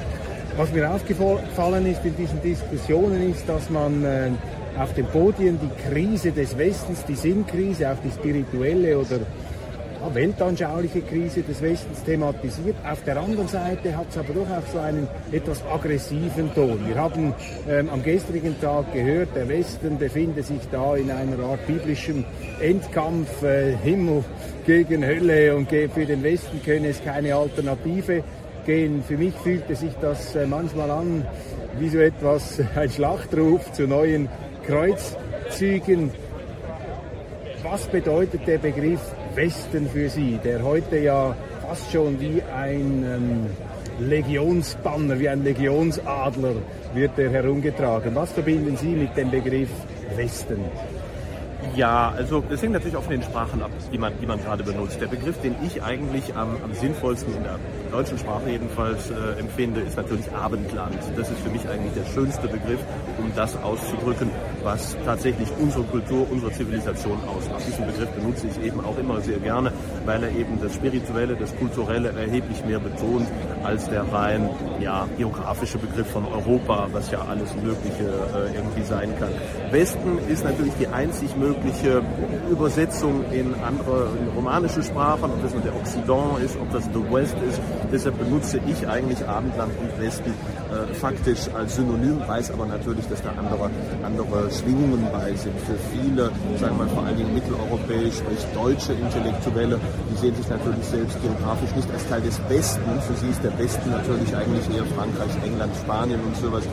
Was 0.55 0.71
mir 0.71 0.89
aufgefallen 0.89 1.85
ist 1.85 2.05
in 2.05 2.15
diesen 2.15 2.41
Diskussionen 2.41 3.29
ist, 3.29 3.43
dass 3.49 3.69
man 3.69 4.05
äh, 4.05 4.29
auf 4.77 4.93
den 4.93 5.05
Podien 5.05 5.59
die 5.61 5.89
Krise 5.89 6.31
des 6.31 6.57
Westens, 6.57 7.05
die 7.05 7.15
Sinnkrise, 7.15 7.91
auch 7.91 7.97
die 8.03 8.11
spirituelle 8.11 8.97
oder 8.97 9.19
weltanschauliche 10.13 11.01
Krise 11.01 11.41
des 11.41 11.61
Westens 11.61 12.03
thematisiert. 12.03 12.75
Auf 12.87 13.03
der 13.03 13.17
anderen 13.17 13.47
Seite 13.47 13.95
hat 13.97 14.07
es 14.09 14.17
aber 14.17 14.33
doch 14.33 14.49
auch 14.49 14.67
so 14.71 14.79
einen 14.79 15.07
etwas 15.31 15.63
aggressiven 15.65 16.53
Ton. 16.53 16.79
Wir 16.87 16.95
haben 16.95 17.33
ähm, 17.67 17.89
am 17.89 18.03
gestrigen 18.03 18.59
Tag 18.61 18.93
gehört, 18.93 19.29
der 19.35 19.47
Westen 19.47 19.97
befinde 19.97 20.43
sich 20.43 20.61
da 20.71 20.95
in 20.95 21.09
einer 21.09 21.39
Art 21.43 21.65
biblischem 21.65 22.23
Endkampf, 22.61 23.41
äh, 23.43 23.75
Himmel 23.77 24.23
gegen 24.65 25.05
Hölle 25.05 25.55
und 25.55 25.69
für 25.69 26.05
den 26.05 26.23
Westen 26.23 26.61
könne 26.63 26.89
es 26.89 27.03
keine 27.03 27.35
Alternative 27.35 28.23
gehen. 28.65 29.03
Für 29.03 29.17
mich 29.17 29.33
fühlte 29.35 29.75
sich 29.75 29.93
das 30.01 30.35
äh, 30.35 30.45
manchmal 30.45 30.91
an 30.91 31.25
wie 31.79 31.89
so 31.89 31.99
etwas, 31.99 32.61
ein 32.75 32.89
Schlachtruf 32.89 33.71
zu 33.71 33.87
neuen 33.87 34.29
Kreuzzügen. 34.67 36.11
Was 37.63 37.87
bedeutet 37.87 38.47
der 38.47 38.57
Begriff 38.57 39.01
Westen 39.35 39.87
für 39.89 40.09
Sie, 40.09 40.39
der 40.43 40.63
heute 40.63 40.97
ja 40.97 41.35
fast 41.67 41.91
schon 41.91 42.19
wie 42.19 42.41
ein 42.41 43.03
ähm, 43.03 44.07
Legionsbanner, 44.07 45.19
wie 45.19 45.29
ein 45.29 45.43
Legionsadler 45.43 46.55
wird 46.93 47.17
er 47.17 47.31
herumgetragen? 47.31 48.15
Was 48.15 48.31
verbinden 48.31 48.77
Sie 48.77 48.95
mit 48.95 49.15
dem 49.17 49.31
Begriff 49.31 49.69
Westen? 50.15 50.59
Ja, 51.75 52.13
also 52.15 52.43
es 52.49 52.61
hängt 52.61 52.73
natürlich 52.73 52.95
auch 52.95 53.03
von 53.03 53.11
den 53.11 53.23
Sprachen 53.23 53.61
ab, 53.61 53.71
die 53.91 53.97
man, 53.97 54.13
die 54.21 54.25
man 54.25 54.39
gerade 54.41 54.63
benutzt. 54.63 55.01
Der 55.01 55.07
Begriff, 55.07 55.39
den 55.41 55.55
ich 55.65 55.81
eigentlich 55.83 56.35
am, 56.35 56.57
am 56.63 56.73
sinnvollsten 56.73 57.35
in 57.35 57.43
der 57.43 57.59
deutschen 57.91 58.17
Sprache 58.17 58.49
jedenfalls 58.49 59.09
äh, 59.09 59.39
empfinde, 59.39 59.81
ist 59.81 59.97
natürlich 59.97 60.31
Abendland. 60.31 60.97
Das 61.15 61.29
ist 61.29 61.39
für 61.39 61.49
mich 61.49 61.67
eigentlich 61.67 61.93
der 61.93 62.05
schönste 62.13 62.47
Begriff, 62.47 62.79
um 63.17 63.31
das 63.35 63.55
auszudrücken, 63.61 64.29
was 64.63 64.97
tatsächlich 65.05 65.49
unsere 65.59 65.83
Kultur, 65.83 66.27
unsere 66.31 66.51
Zivilisation 66.51 67.17
ausmacht. 67.27 67.63
Diesen 67.67 67.85
Begriff 67.85 68.09
benutze 68.11 68.47
ich 68.47 68.63
eben 68.63 68.83
auch 68.83 68.97
immer 68.97 69.21
sehr 69.21 69.39
gerne, 69.39 69.71
weil 70.05 70.23
er 70.23 70.31
eben 70.31 70.59
das 70.61 70.73
Spirituelle, 70.73 71.35
das 71.35 71.55
Kulturelle 71.57 72.09
erheblich 72.09 72.63
mehr 72.65 72.79
betont 72.79 73.27
als 73.63 73.89
der 73.89 74.03
rein 74.11 74.49
ja, 74.79 75.07
geografische 75.17 75.77
Begriff 75.77 76.09
von 76.09 76.25
Europa, 76.25 76.87
was 76.91 77.11
ja 77.11 77.21
alles 77.21 77.55
Mögliche 77.55 78.03
äh, 78.03 78.55
irgendwie 78.55 78.83
sein 78.83 79.13
kann. 79.19 79.29
Westen 79.71 80.19
ist 80.29 80.43
natürlich 80.43 80.73
die 80.79 80.87
einzig 80.87 81.35
mögliche 81.35 82.01
Übersetzung 82.49 83.25
in 83.31 83.53
andere 83.55 84.09
in 84.19 84.27
romanische 84.35 84.83
Sprachen, 84.83 85.31
ob 85.31 85.41
das 85.41 85.53
nur 85.53 85.61
der 85.61 85.75
Occident 85.75 86.39
ist, 86.43 86.57
ob 86.57 86.71
das 86.71 86.85
The 86.85 87.11
West 87.11 87.35
ist. 87.47 87.59
Deshalb 87.91 88.17
benutze 88.17 88.59
ich 88.67 88.87
eigentlich 88.87 89.25
Abendland 89.27 89.71
und 89.79 90.01
Westen 90.01 90.31
äh, 90.31 90.93
faktisch 90.93 91.47
als 91.53 91.75
Synonym, 91.75 92.19
weiß 92.27 92.51
aber 92.51 92.65
natürlich, 92.65 93.07
dass 93.07 93.21
da 93.21 93.29
andere, 93.29 93.69
andere 94.03 94.51
Schwingungen 94.51 95.07
bei 95.11 95.33
sind. 95.35 95.55
Für 95.61 95.77
viele, 95.93 96.31
sagen 96.59 96.77
wir 96.77 96.85
mal 96.85 96.89
vor 96.89 97.05
allen 97.05 97.17
Dingen 97.17 97.33
mitteleuropäisch, 97.33 98.17
sprich 98.17 98.45
deutsche 98.53 98.93
Intellektuelle, 98.93 99.79
die 100.11 100.17
sehen 100.17 100.35
sich 100.35 100.49
natürlich 100.49 100.85
selbst 100.85 101.17
geografisch 101.21 101.75
nicht 101.75 101.89
als 101.91 102.07
Teil 102.07 102.21
des 102.21 102.39
Westen. 102.49 102.89
Für 103.07 103.13
sie 103.13 103.29
ist 103.29 103.43
der 103.43 103.57
Westen 103.57 103.89
natürlich 103.91 104.35
eigentlich 104.35 104.65
eher 104.75 104.85
Frankreich, 104.95 105.31
England, 105.43 105.73
Spanien 105.75 106.19
und 106.25 106.35
sowas 106.37 106.63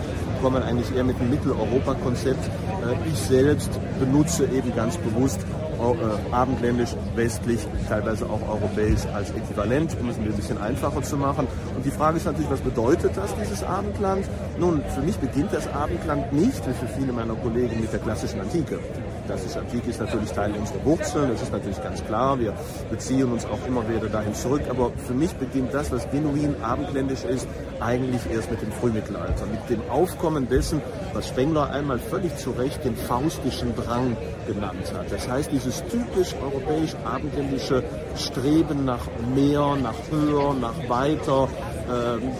kommen 0.43 0.63
eigentlich 0.63 0.95
eher 0.95 1.05
mit 1.05 1.19
einem 1.21 1.31
Mitteleuropa-Konzept. 1.31 2.45
Äh, 2.47 3.09
ich 3.09 3.19
selbst 3.19 3.71
benutze 4.01 4.45
eben 4.47 4.75
ganz 4.75 4.97
bewusst 4.97 5.41
äh, 5.83 6.35
abendländisch, 6.35 6.91
westlich, 7.15 7.67
teilweise 7.89 8.27
auch 8.27 8.41
europäisch 8.49 9.07
als 9.13 9.31
Äquivalent, 9.31 9.97
um 10.01 10.09
es 10.09 10.17
ein 10.17 10.25
bisschen 10.33 10.59
einfacher 10.59 11.03
zu 11.03 11.17
machen. 11.17 11.47
Und 11.77 11.85
die 11.85 11.91
Frage 11.91 12.17
ist 12.19 12.27
natürlich, 12.27 12.51
was 12.51 12.61
bedeutet 12.61 13.13
das, 13.17 13.35
dieses 13.37 13.63
Abendland? 13.63 14.27
Nun, 14.59 14.83
für 14.95 15.03
mich 15.03 15.17
beginnt 15.19 15.53
das 15.53 15.67
Abendland 15.73 16.33
nicht, 16.33 16.67
wie 16.67 16.75
für 16.75 16.89
viele 16.99 17.13
meiner 17.13 17.35
Kollegen, 17.35 17.81
mit 17.81 17.93
der 17.93 18.01
klassischen 18.01 18.41
Antike. 18.41 18.79
Die 19.23 19.29
klassische 19.29 19.61
Antike 19.61 19.89
ist 19.89 20.01
natürlich 20.01 20.33
Teil 20.33 20.53
unserer 20.53 20.85
Wurzeln, 20.85 21.31
das 21.31 21.43
ist 21.43 21.53
natürlich 21.53 21.81
ganz 21.81 22.05
klar. 22.05 22.41
Wir 22.41 22.53
beziehen 22.91 23.31
uns 23.31 23.45
auch 23.47 23.65
immer 23.69 23.89
wieder 23.89 24.09
dahin 24.09 24.35
zurück. 24.35 24.63
Aber 24.69 24.91
für 25.07 25.15
mich 25.15 25.33
beginnt 25.35 25.73
das, 25.73 25.93
was 25.93 26.11
genuin 26.11 26.57
abendländisch 26.61 27.23
ist, 27.25 27.47
eigentlich 27.79 28.23
erst 28.33 28.51
mit 28.51 28.63
dem 28.63 28.73
Frühmittelalter, 28.73 29.47
mit 29.47 29.71
dem 29.71 29.89
Aufkommen 29.91 30.49
dessen, 30.49 30.83
was 31.13 31.29
Spengler 31.29 31.71
einmal 31.71 32.01
völlig 32.01 32.37
zu 32.37 32.51
Recht 32.51 32.85
den 32.85 32.97
faustischen 32.97 33.77
Drang 33.77 34.17
genannt 34.49 34.93
hat. 34.93 35.13
Das 35.13 35.29
heißt, 35.29 35.53
dieses 35.53 35.85
typisch 35.85 36.35
europäisch-abendländische 36.43 37.85
Streben 38.17 38.85
nach 38.85 39.07
mehr, 39.37 39.77
nach 39.81 39.95
höher, 40.11 40.55
nach 40.55 40.89
weiter, 40.89 41.49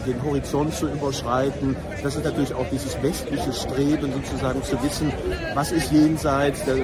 den 0.05 0.23
Horizont 0.23 0.73
zu 0.73 0.87
überschreiten. 0.87 1.75
Das 2.01 2.15
ist 2.15 2.23
natürlich 2.23 2.53
auch 2.53 2.65
dieses 2.71 3.01
westliche 3.01 3.53
Streben, 3.53 4.11
sozusagen 4.13 4.63
zu 4.63 4.81
wissen, 4.83 5.11
was 5.53 5.71
ist 5.71 5.91
jenseits. 5.91 6.61
Das 6.65 6.77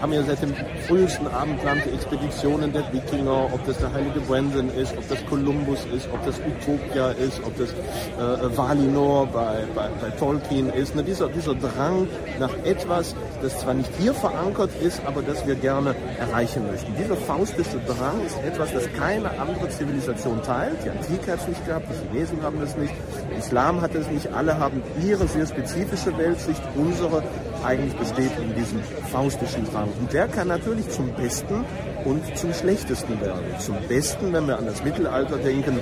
haben 0.00 0.12
ja 0.12 0.22
seit 0.22 0.42
dem 0.42 0.54
frühesten 0.86 1.26
Abendland 1.26 1.82
die 1.84 1.90
Expeditionen 1.90 2.72
der 2.72 2.84
Wikinger, 2.92 3.52
ob 3.52 3.64
das 3.66 3.78
der 3.78 3.92
heilige 3.92 4.20
Brandon 4.20 4.68
ist, 4.70 4.96
ob 4.96 5.08
das 5.08 5.24
Kolumbus 5.26 5.80
ist, 5.94 6.08
ob 6.12 6.24
das 6.24 6.36
Utopia 6.40 7.10
ist, 7.10 7.40
ob 7.44 7.56
das 7.56 7.70
äh, 7.70 8.56
Valinor 8.56 9.26
bei, 9.26 9.64
bei, 9.74 9.88
bei 10.00 10.10
Tolkien 10.18 10.70
ist. 10.72 10.94
Ne, 10.94 11.02
dieser, 11.02 11.28
dieser 11.28 11.54
Drang 11.54 12.06
nach 12.38 12.52
etwas, 12.64 13.14
das 13.42 13.58
zwar 13.58 13.74
nicht 13.74 13.90
hier 13.98 14.14
verankert 14.14 14.70
ist, 14.82 15.00
aber 15.06 15.22
das 15.22 15.46
wir 15.46 15.54
gerne 15.54 15.94
erreichen 16.18 16.66
möchten. 16.66 16.94
Dieser 16.96 17.16
faustische 17.16 17.78
Drang 17.86 18.24
ist 18.26 18.36
etwas, 18.44 18.72
das 18.72 18.84
keine 18.92 19.30
andere 19.38 19.68
Zivilisation 19.68 20.42
teilt. 20.42 20.76
Die 20.84 20.90
Antike 20.90 21.32
hat 21.32 21.40
es 21.40 21.48
nicht 21.48 21.66
gehabt, 21.66 21.86
Chinesen 22.02 22.42
haben 22.42 22.60
es 22.62 22.76
nicht, 22.76 22.94
Islam 23.38 23.80
hat 23.80 23.94
es 23.94 24.08
nicht. 24.08 24.32
Alle 24.32 24.58
haben 24.58 24.82
ihre 25.04 25.26
sehr 25.26 25.46
spezifische 25.46 26.16
Weltsicht. 26.16 26.62
Unsere 26.76 27.22
eigentlich 27.64 27.94
besteht 27.96 28.30
in 28.40 28.54
diesem 28.54 28.80
faustischen 29.10 29.64
Drang. 29.70 29.88
Und 30.00 30.12
der 30.12 30.28
kann 30.28 30.48
natürlich 30.48 30.88
zum 30.90 31.12
Besten 31.14 31.64
und 32.04 32.36
zum 32.36 32.52
Schlechtesten 32.52 33.20
werden. 33.20 33.44
Zum 33.58 33.76
Besten, 33.88 34.32
wenn 34.32 34.46
wir 34.46 34.58
an 34.58 34.66
das 34.66 34.82
Mittelalter 34.84 35.36
denken, 35.36 35.78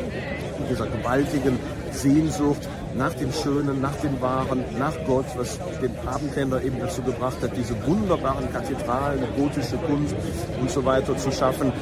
in 0.59 0.69
dieser 0.69 0.87
gewaltigen 0.87 1.59
Sehnsucht 1.93 2.69
nach 2.95 3.15
dem 3.15 3.33
Schönen, 3.33 3.81
nach 3.81 3.97
dem 3.97 4.21
Wahren, 4.21 4.65
nach 4.79 4.95
Gott, 5.07 5.27
was 5.37 5.59
den 5.81 5.97
Abendländer 6.07 6.62
eben 6.62 6.79
dazu 6.81 7.03
gebracht 7.03 7.37
hat, 7.43 7.57
diese 7.57 7.75
wunderbaren 7.87 8.53
Kathedralen, 8.53 9.21
gotische 9.37 9.77
Kunst 9.77 10.15
und 10.61 10.71
so 10.71 10.85
weiter 10.85 11.17
zu 11.17 11.31
schaffen 11.31 11.73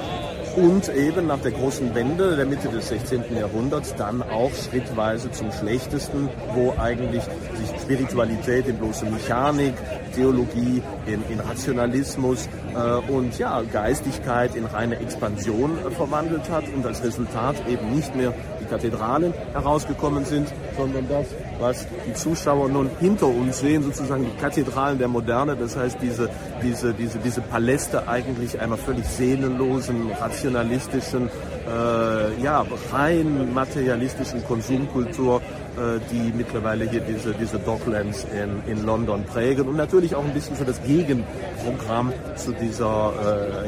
und 0.61 0.89
eben 0.89 1.29
nach 1.29 1.41
der 1.41 1.53
großen 1.53 1.95
Wende 1.95 2.35
der 2.37 2.45
Mitte 2.45 2.69
des 2.69 2.89
16. 2.89 3.37
Jahrhunderts 3.39 3.95
dann 3.95 4.23
auch 4.23 4.51
schrittweise 4.53 5.31
zum 5.31 5.53
Schlechtesten, 5.53 6.29
wo 6.55 6.75
eigentlich 6.77 7.23
sich 7.23 7.81
Spiritualität 7.81 8.67
in 8.67 8.77
bloße 8.77 9.07
Mechanik, 9.07 9.75
Theologie 10.15 10.83
in, 11.07 11.23
in 11.31 11.39
Rationalismus 11.41 12.49
äh, 12.75 13.13
und 13.13 13.39
ja, 13.39 13.63
Geistigkeit 13.63 14.57
in 14.57 14.65
reine 14.65 14.99
Expansion 14.99 15.79
äh, 15.79 15.91
verwandelt 15.93 16.51
hat 16.51 16.65
und 16.75 16.85
als 16.85 17.05
Resultat 17.05 17.57
eben 17.69 17.95
nicht 17.95 18.17
mehr 18.17 18.35
die 18.61 18.65
Kathedralen 18.65 19.33
herausgekommen 19.53 20.25
sind, 20.25 20.49
sondern 20.77 21.09
das, 21.09 21.27
was 21.61 21.87
die 22.07 22.15
Zuschauer 22.15 22.69
nun 22.69 22.91
hinter 23.01 23.27
uns 23.27 23.61
sehen, 23.61 23.83
sozusagen 23.83 24.25
die 24.25 24.41
Kathedralen 24.41 24.99
der 24.99 25.09
Moderne, 25.09 25.57
das 25.57 25.77
heißt 25.77 25.99
diese, 26.01 26.29
diese, 26.63 26.95
diese, 26.95 27.19
diese 27.19 27.41
Paläste 27.41 28.09
eigentlich 28.09 28.61
einer 28.61 28.77
völlig 28.77 29.07
seelenlosen, 29.07 30.11
rationalistischen, 30.13 31.31
äh, 31.69 32.43
ja, 32.43 32.65
rein 32.93 33.53
materialistischen 33.53 34.45
Konsumkultur 34.45 35.41
äh, 35.79 36.01
die 36.11 36.33
mittlerweile 36.37 36.91
hier 36.91 37.01
diese, 37.01 37.33
diese 37.35 37.59
Docklands 37.61 38.27
in, 38.33 38.73
in 38.73 38.85
London 38.85 39.23
prägen 39.25 39.69
und 39.69 39.77
natürlich 39.77 40.15
auch 40.15 40.25
ein 40.25 40.33
bisschen 40.35 40.57
für 40.57 40.65
das 40.65 40.83
Gegenprogramm 40.83 42.13
zu 42.35 42.53
dieser 42.53 43.13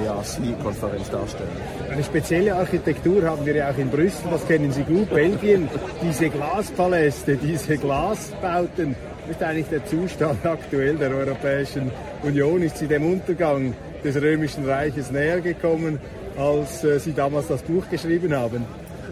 äh, 0.01 0.05
ja, 0.05 0.21
konferenz 0.61 1.09
darstellen. 1.09 1.51
Eine 1.89 2.03
spezielle 2.03 2.57
Architektur 2.57 3.23
haben 3.23 3.47
wir 3.47 3.55
ja 3.55 3.71
auch 3.71 3.79
in 3.79 3.91
Brüssel, 3.91 4.29
das 4.29 4.45
kennen 4.47 4.73
Sie 4.73 4.83
gut, 4.83 5.09
Belgien. 5.11 5.69
Diese 6.03 6.31
Glaspaläste, 6.31 7.37
diese 7.37 7.79
Glasbauten, 7.79 8.97
das 9.29 9.37
ist 9.37 9.43
eigentlich 9.45 9.69
der 9.69 9.87
Zustand 9.87 10.45
aktuell 10.45 10.97
der 10.97 11.15
Europäischen 11.15 11.93
Union. 12.25 12.63
Ist 12.63 12.79
sie 12.79 12.89
dem 12.89 13.05
Untergang 13.05 13.75
des 14.03 14.21
Römischen 14.21 14.69
Reiches 14.69 15.13
näher 15.13 15.41
gekommen, 15.41 16.01
als 16.41 16.83
äh, 16.85 16.99
Sie 16.99 17.13
damals 17.13 17.49
das 17.49 17.63
Buch 17.63 17.89
geschrieben 17.91 18.35
haben? 18.35 18.65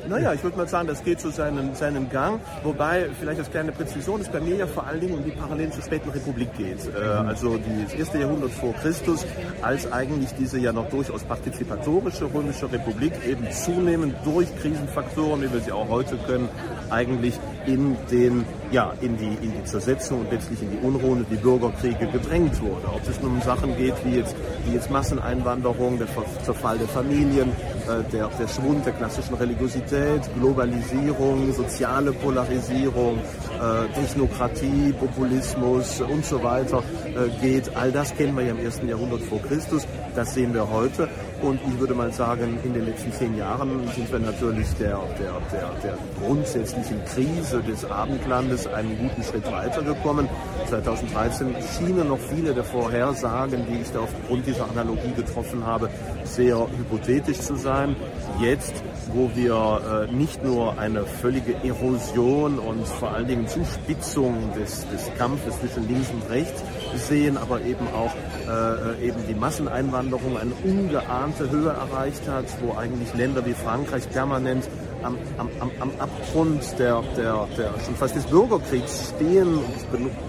Naja, 0.09 0.33
ich 0.33 0.43
würde 0.43 0.57
mal 0.57 0.69
sagen, 0.69 0.89
das 0.89 1.05
geht 1.05 1.21
zu 1.21 1.31
seinem, 1.31 1.75
seinem 1.75 2.09
Gang. 2.09 2.41
Wobei, 2.63 3.09
vielleicht 3.21 3.41
als 3.41 3.51
kleine 3.51 3.73
Präzision, 3.73 4.21
es 4.21 4.29
bei 4.29 4.41
mir 4.41 4.57
ja 4.57 4.67
vor 4.67 4.87
allen 4.87 5.01
Dingen 5.01 5.15
um 5.15 5.25
die 5.25 5.33
Parallelen 5.33 5.71
zur 5.71 5.83
späten 5.83 6.09
Republik 6.09 6.49
geht. 6.57 6.79
Äh, 6.87 6.99
also 6.99 7.59
das 7.85 7.93
erste 7.93 8.19
Jahrhundert 8.19 8.51
vor 8.53 8.73
Christus, 8.75 9.27
als 9.61 9.91
eigentlich 9.93 10.31
diese 10.39 10.59
ja 10.59 10.73
noch 10.73 10.89
durchaus 10.89 11.25
partizipatorische 11.25 12.25
römische 12.33 12.73
Republik 12.73 13.13
eben 13.29 13.51
zunehmend 13.51 14.15
durch 14.25 14.49
Krisenfaktoren, 14.61 15.43
wie 15.43 15.53
wir 15.53 15.61
sie 15.61 15.73
auch 15.73 15.89
heute 15.89 16.17
können, 16.27 16.49
eigentlich 16.91 17.39
in 17.67 17.97
den 18.11 18.47
ja, 18.71 18.93
in 19.01 19.17
die, 19.17 19.35
in 19.43 19.53
die 19.53 19.65
Zersetzung 19.65 20.21
und 20.21 20.31
letztlich 20.31 20.63
in 20.63 20.71
die 20.71 20.87
Unruhen 20.87 21.21
und 21.21 21.31
die 21.31 21.37
Bürgerkriege 21.37 22.07
gedrängt 22.07 22.61
wurde. 22.61 22.87
Ob 22.89 23.09
es 23.09 23.21
nun 23.21 23.33
um 23.33 23.43
Sachen 23.43 23.77
geht 23.77 23.95
wie 24.05 24.17
jetzt, 24.17 24.37
wie 24.67 24.75
jetzt 24.75 24.91
Masseneinwanderung, 24.91 25.99
der 25.99 26.09
Zerfall 26.45 26.79
der 26.79 26.89
Familien, 26.89 27.53
der, 27.89 28.29
der 28.29 28.49
Schwund 28.49 28.85
der 28.85 28.93
klassischen 28.93 29.35
Religiosität, 29.35 30.23
Globalisierung, 30.39 31.53
soziale 31.53 32.13
Polarisierung, 32.13 33.19
äh, 33.19 33.48
Technokratie, 33.95 34.93
Populismus 34.93 36.01
und 36.01 36.25
so 36.25 36.43
weiter 36.43 36.83
äh, 37.05 37.29
geht. 37.41 37.77
All 37.77 37.93
das 37.93 38.15
kennen 38.15 38.37
wir 38.37 38.45
ja 38.45 38.53
im 38.53 38.59
ersten 38.59 38.89
Jahrhundert 38.89 39.23
vor 39.23 39.41
Christus. 39.43 39.87
Das 40.15 40.35
sehen 40.35 40.55
wir 40.55 40.71
heute. 40.71 41.09
Und 41.43 41.61
ich 41.67 41.79
würde 41.79 41.95
mal 41.95 42.13
sagen, 42.13 42.59
in 42.65 42.75
den 42.75 42.87
letzten 42.87 43.13
zehn 43.13 43.37
Jahren 43.37 43.89
sind 43.95 44.11
wir 44.11 44.19
natürlich 44.19 44.69
der, 44.75 44.99
der, 45.21 45.41
der, 45.53 45.71
der 45.83 45.99
grundsätzlichen 46.21 47.05
Krise 47.05 47.63
des 47.63 47.85
Abendlandes 47.85 48.67
einen 48.67 48.99
guten 48.99 49.23
Schritt 49.23 49.51
weitergekommen. 49.51 50.29
2013 50.69 51.55
schienen 51.77 52.09
noch 52.09 52.19
viele 52.19 52.55
der 52.55 52.65
Vorhersagen, 52.65 53.67
die 53.71 53.83
ich 53.83 53.91
da 53.93 54.01
aufgrund 54.01 54.47
dieser 54.47 54.69
Analogie 54.69 55.13
getroffen 55.15 55.65
habe, 55.65 55.89
sehr 56.25 56.59
hypothetisch 56.77 57.39
zu 57.39 57.55
sein. 57.55 57.95
Jetzt, 58.41 58.85
wo 59.13 59.31
wir 59.35 60.07
äh, 60.09 60.13
nicht 60.15 60.45
nur 60.45 60.79
eine 60.79 61.05
völlige 61.05 61.57
Erosion 61.65 62.61
und 62.61 62.87
vor 62.87 63.11
allen 63.11 63.27
Dingen 63.27 63.49
Zuspitzung 63.49 64.53
des, 64.55 64.87
des 64.91 65.11
Kampfes 65.19 65.59
zwischen 65.59 65.89
links 65.89 66.09
und 66.11 66.31
rechts 66.31 66.63
sehen, 66.95 67.37
aber 67.37 67.63
eben 67.63 67.87
auch 67.89 68.15
äh, 68.49 69.05
eben 69.09 69.27
die 69.29 69.35
Masseneinwanderung 69.35 70.39
eine 70.39 70.53
ungeahnte 70.63 71.51
Höhe 71.51 71.71
erreicht 71.71 72.29
hat, 72.29 72.45
wo 72.63 72.79
eigentlich 72.79 73.13
Länder 73.15 73.45
wie 73.45 73.55
Frankreich 73.55 74.09
permanent 74.09 74.69
am, 75.03 75.17
am, 75.39 75.71
am 75.81 75.91
Abgrund 75.99 76.63
der, 76.79 77.03
der, 77.17 77.47
der 77.57 77.75
schon 77.85 77.95
fast 77.97 78.17
des 78.17 78.25
Bürgerkriegs 78.27 79.13
stehen. 79.15 79.61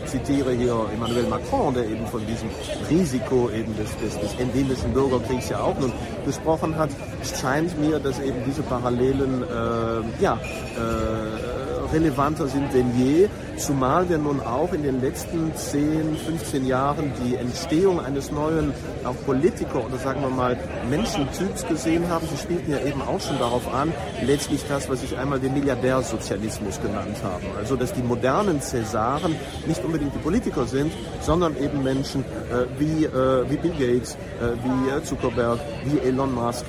Ich 0.03 0.11
zitiere 0.11 0.53
hier 0.53 0.85
Emmanuel 0.93 1.27
Macron, 1.27 1.73
der 1.73 1.85
eben 1.85 2.05
von 2.07 2.25
diesem 2.25 2.49
Risiko 2.89 3.49
eben 3.49 3.75
des, 3.77 3.95
des, 3.97 4.19
des 4.19 4.39
endemischen 4.39 4.93
Bürgerkriegs 4.93 5.49
ja 5.49 5.61
auch 5.61 5.77
nun 5.79 5.91
gesprochen 6.25 6.75
hat. 6.77 6.89
Es 7.21 7.39
scheint 7.39 7.79
mir, 7.79 7.99
dass 7.99 8.19
eben 8.19 8.43
diese 8.45 8.63
Parallelen 8.63 9.43
äh, 9.43 10.23
ja, 10.23 10.35
äh, 10.35 11.58
relevanter 11.93 12.48
sind 12.48 12.74
denn 12.74 12.91
je, 12.98 13.29
zumal 13.58 14.10
wir 14.10 14.17
nun 14.17 14.41
auch 14.41 14.74
in 14.74 14.84
den 14.84 15.01
letzten 15.01 15.55
10, 15.55 16.17
15 16.25 16.65
Jahren 16.65 17.12
die 17.24 17.36
Entstehung 17.36 18.00
eines 18.00 18.31
neuen, 18.31 18.74
auch 19.03 19.15
Politiker 19.25 19.86
oder 19.86 19.98
sagen 19.98 20.22
wir 20.22 20.29
mal 20.29 20.58
Menschentyps 20.89 21.67
gesehen 21.67 22.08
haben. 22.10 22.27
Sie 22.27 22.38
spielten 22.38 22.72
ja 22.72 22.79
eben 22.79 23.01
auch 23.01 23.19
schon 23.19 23.38
darauf 23.39 23.72
an, 23.74 23.93
letztlich 24.25 24.63
das, 24.67 24.89
was 24.89 25.03
ich 25.03 25.17
einmal 25.17 25.39
den 25.39 25.53
Milliardärsozialismus 25.53 26.81
genannt 26.81 27.17
habe. 27.24 27.43
Also, 27.58 27.75
dass 27.75 27.93
die 27.93 28.03
modernen 28.03 28.62
Cäsaren 28.62 29.36
nicht 29.67 29.84
unbedingt 29.84 30.13
die 30.13 30.19
Politiker 30.19 30.65
sind, 30.65 30.91
sondern 31.22 31.58
eben 31.58 31.84
Menschen 31.84 32.24
äh, 32.24 32.79
wie, 32.79 33.05
äh, 33.05 33.50
wie 33.50 33.58
Bill 33.58 33.72
Gates, 33.72 34.15
äh, 34.15 34.53
wie 34.63 34.89
äh, 34.89 35.03
Zuckerberg, 35.03 35.60
wie 35.86 36.00
Elon 36.00 36.34
Musk, 36.34 36.65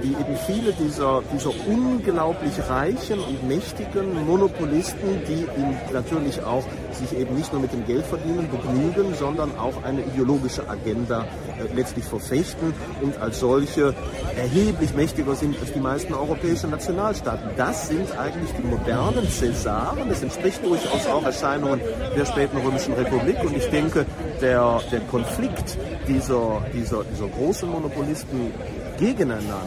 wie 0.00 0.08
eben 0.08 0.36
viele 0.46 0.72
dieser, 0.72 1.22
dieser 1.32 1.50
unglaublich 1.66 2.52
reichen 2.68 3.18
und 3.20 3.46
mächtigen 3.46 4.26
Monopolisten, 4.26 5.22
die 5.28 5.46
natürlich 5.92 6.42
auch 6.42 6.64
sich 6.98 7.18
eben 7.18 7.34
nicht 7.34 7.52
nur 7.52 7.62
mit 7.62 7.72
dem 7.72 7.86
Geld 7.86 8.04
verdienen 8.04 8.48
begnügen, 8.50 9.14
sondern 9.14 9.56
auch 9.58 9.82
eine 9.84 10.02
ideologische 10.02 10.68
Agenda 10.68 11.22
äh, 11.22 11.74
letztlich 11.74 12.04
verfechten 12.04 12.74
und 13.00 13.16
als 13.20 13.40
solche 13.40 13.94
erheblich 14.36 14.94
mächtiger 14.94 15.34
sind 15.34 15.58
als 15.60 15.72
die 15.72 15.80
meisten 15.80 16.14
europäischen 16.14 16.70
Nationalstaaten. 16.70 17.50
Das 17.56 17.88
sind 17.88 18.16
eigentlich 18.18 18.50
die 18.58 18.66
modernen 18.66 19.28
Cäsaren. 19.28 20.08
Das 20.08 20.22
entspricht 20.22 20.64
durchaus 20.64 21.06
auch 21.06 21.24
Erscheinungen 21.24 21.80
der 22.16 22.26
späten 22.26 22.58
Römischen 22.58 22.94
Republik. 22.94 23.36
Und 23.44 23.56
ich 23.56 23.68
denke, 23.70 24.06
der, 24.40 24.80
der 24.90 25.00
Konflikt 25.00 25.76
dieser, 26.06 26.62
dieser, 26.72 27.04
dieser 27.04 27.28
großen 27.28 27.68
Monopolisten 27.68 28.52
gegeneinander, 28.98 29.62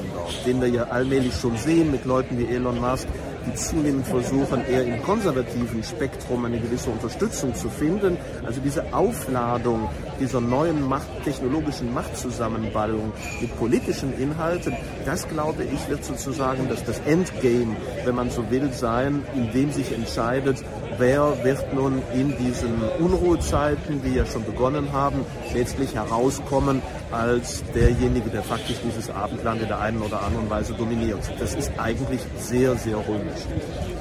den 0.45 0.61
wir 0.61 0.67
ja 0.67 0.83
allmählich 0.83 1.33
schon 1.35 1.55
sehen 1.57 1.91
mit 1.91 2.05
Leuten 2.05 2.37
wie 2.37 2.53
Elon 2.53 2.79
Musk, 2.79 3.07
die 3.45 3.55
zunehmend 3.55 4.07
versuchen, 4.07 4.65
eher 4.67 4.85
im 4.85 5.01
konservativen 5.03 5.83
Spektrum 5.83 6.45
eine 6.45 6.59
gewisse 6.59 6.89
Unterstützung 6.89 7.55
zu 7.55 7.69
finden. 7.69 8.17
Also 8.45 8.61
diese 8.61 8.93
Aufladung 8.93 9.89
dieser 10.19 10.41
neuen 10.41 10.87
Macht, 10.87 11.07
technologischen 11.23 11.93
Machtzusammenballung 11.93 13.11
mit 13.39 13.57
politischen 13.57 14.13
Inhalten, 14.19 14.75
das 15.05 15.27
glaube 15.27 15.63
ich 15.63 15.89
wird 15.89 16.03
sozusagen 16.03 16.67
das, 16.69 16.83
das 16.83 16.99
Endgame, 17.05 17.75
wenn 18.05 18.15
man 18.15 18.29
so 18.29 18.49
will, 18.49 18.71
sein, 18.71 19.23
in 19.33 19.51
dem 19.51 19.71
sich 19.71 19.91
entscheidet, 19.91 20.63
wer 21.01 21.43
wird 21.43 21.73
nun 21.73 22.01
in 22.13 22.37
diesen 22.37 22.81
Unruhezeiten, 22.99 24.01
die 24.03 24.15
ja 24.15 24.25
schon 24.25 24.45
begonnen 24.45 24.93
haben, 24.93 25.25
letztlich 25.53 25.95
herauskommen 25.95 26.81
als 27.11 27.63
derjenige, 27.75 28.29
der 28.29 28.43
faktisch 28.43 28.77
dieses 28.85 29.09
Abendland 29.09 29.63
in 29.63 29.67
der 29.67 29.81
einen 29.81 30.01
oder 30.01 30.21
anderen 30.21 30.49
Weise 30.49 30.73
dominiert. 30.73 31.19
Das 31.39 31.55
ist 31.55 31.71
eigentlich 31.77 32.21
sehr, 32.37 32.75
sehr 32.75 32.97
römisch. 32.97 33.41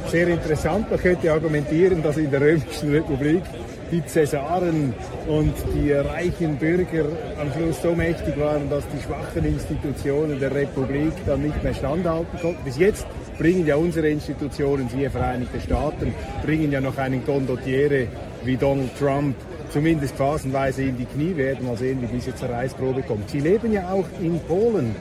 Sehr 0.08 0.28
interessant. 0.28 0.90
Man 0.90 1.00
könnte 1.00 1.32
argumentieren, 1.32 2.02
dass 2.02 2.18
in 2.18 2.30
der 2.30 2.40
Römischen 2.42 2.92
Republik 2.92 3.42
die 3.90 4.04
Cäsaren 4.06 4.94
und 5.26 5.54
die 5.74 5.92
reichen 5.92 6.56
Bürger 6.56 7.06
am 7.40 7.52
Schluss 7.52 7.82
so 7.82 7.94
mächtig 7.94 8.38
waren, 8.38 8.68
dass 8.70 8.84
die 8.88 9.02
schwachen 9.02 9.44
Institutionen 9.44 10.38
der 10.38 10.54
Republik 10.54 11.12
dann 11.26 11.42
nicht 11.42 11.62
mehr 11.62 11.74
standhalten 11.74 12.38
konnten. 12.40 12.62
Bis 12.62 12.78
jetzt 12.78 13.06
bringen 13.40 13.66
ja 13.66 13.76
unsere 13.76 14.10
Institutionen, 14.10 14.90
siehe 14.90 15.08
Vereinigte 15.08 15.58
Staaten, 15.62 16.12
bringen 16.44 16.70
ja 16.70 16.80
noch 16.82 16.98
einen 16.98 17.24
Condottiere 17.24 18.06
wie 18.44 18.58
Donald 18.58 18.90
Trump 18.98 19.34
zumindest 19.70 20.14
phasenweise 20.14 20.82
in 20.82 20.98
die 20.98 21.06
Knie. 21.06 21.34
Werden 21.34 21.66
mal 21.66 21.78
sehen, 21.78 22.02
wie 22.02 22.06
diese 22.06 22.34
Zerreißprobe 22.34 23.02
kommt. 23.02 23.30
Sie 23.30 23.40
leben 23.40 23.72
ja 23.72 23.90
auch 23.90 24.04
in 24.20 24.38
Polen, 24.40 24.94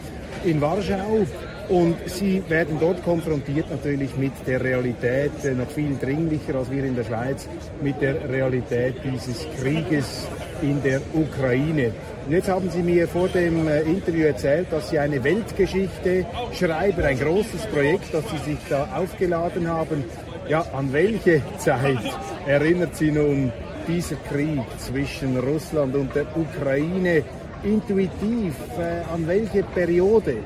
in 0.45 0.62
Warschau. 0.62 1.25
Und 1.67 1.97
sie 2.08 2.41
werden 2.47 2.78
dort 2.80 3.04
konfrontiert 3.04 3.69
natürlich 3.69 4.15
mit 4.17 4.32
der 4.47 4.63
Realität, 4.63 5.32
äh, 5.43 5.52
noch 5.54 5.69
viel 5.69 5.95
dringlicher 6.02 6.56
als 6.56 6.71
wir 6.71 6.84
in 6.84 6.95
der 6.95 7.04
Schweiz, 7.04 7.47
mit 7.84 8.02
der 8.02 8.28
Realität 8.28 8.95
dieses 9.04 9.45
Krieges 9.62 10.28
in 10.63 10.82
der 10.82 10.99
Ukraine. 11.13 11.91
Und 12.30 12.36
jetzt 12.36 12.48
haben 12.48 12.70
Sie 12.70 12.84
mir 12.84 13.08
vor 13.08 13.28
dem 13.28 13.68
äh, 13.68 13.82
Interview 13.82 14.28
erzählt, 14.28 14.68
dass 14.70 14.92
Sie 14.92 15.00
eine 15.00 15.24
Weltgeschichte 15.24 16.28
schreiben, 16.54 17.02
ein 17.02 17.20
großes 17.20 17.65
Projekt, 17.65 18.13
das 18.13 18.24
Sie 18.30 18.52
sich 18.52 18.60
da 18.70 18.88
aufgeladen 18.96 19.68
haben. 19.68 20.04
Ja, 20.48 20.63
an 20.74 20.94
welche 20.94 21.42
Zeit 21.58 21.98
erinnert 22.46 22.96
Sie 22.96 23.10
nun 23.10 23.52
dieser 23.88 24.15
Krieg 24.32 24.62
zwischen 24.78 25.39
Russland 25.39 25.96
und 25.96 26.13
der 26.13 26.28
Ukraine 26.38 27.24
intuitiv? 27.63 28.54
Äh, 28.78 29.12
an 29.12 29.28
welche 29.28 29.63
Periode? 29.63 30.38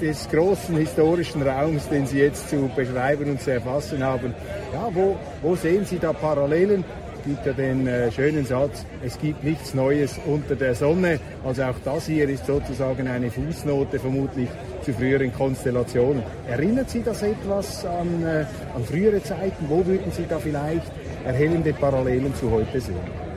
des 0.00 0.28
großen 0.30 0.76
historischen 0.76 1.42
Raums, 1.42 1.88
den 1.88 2.06
Sie 2.06 2.20
jetzt 2.20 2.48
zu 2.48 2.70
beschreiben 2.74 3.30
und 3.30 3.40
zu 3.40 3.50
erfassen 3.50 4.02
haben. 4.02 4.34
Ja, 4.72 4.88
wo, 4.92 5.16
wo 5.42 5.56
sehen 5.56 5.84
Sie 5.84 5.98
da 5.98 6.14
Parallelen? 6.14 6.84
Gibt 7.24 7.44
ja 7.44 7.52
den 7.52 7.86
äh, 7.86 8.10
schönen 8.10 8.46
Satz, 8.46 8.86
es 9.04 9.18
gibt 9.18 9.44
nichts 9.44 9.74
Neues 9.74 10.18
unter 10.26 10.56
der 10.56 10.74
Sonne. 10.74 11.20
Also 11.44 11.64
auch 11.64 11.74
das 11.84 12.06
hier 12.06 12.28
ist 12.28 12.46
sozusagen 12.46 13.06
eine 13.08 13.30
Fußnote 13.30 13.98
vermutlich 13.98 14.48
zu 14.82 14.92
früheren 14.94 15.32
Konstellationen. 15.32 16.22
Erinnert 16.48 16.88
Sie 16.88 17.02
das 17.02 17.22
etwas 17.22 17.84
an, 17.84 18.24
äh, 18.24 18.46
an 18.74 18.84
frühere 18.84 19.22
Zeiten? 19.22 19.66
Wo 19.68 19.84
würden 19.84 20.10
Sie 20.12 20.24
da 20.28 20.38
vielleicht 20.38 20.90
erhellende 21.24 21.72
Parallelen 21.74 22.34
zu 22.34 22.50
heute 22.50 22.80
sehen? 22.80 23.29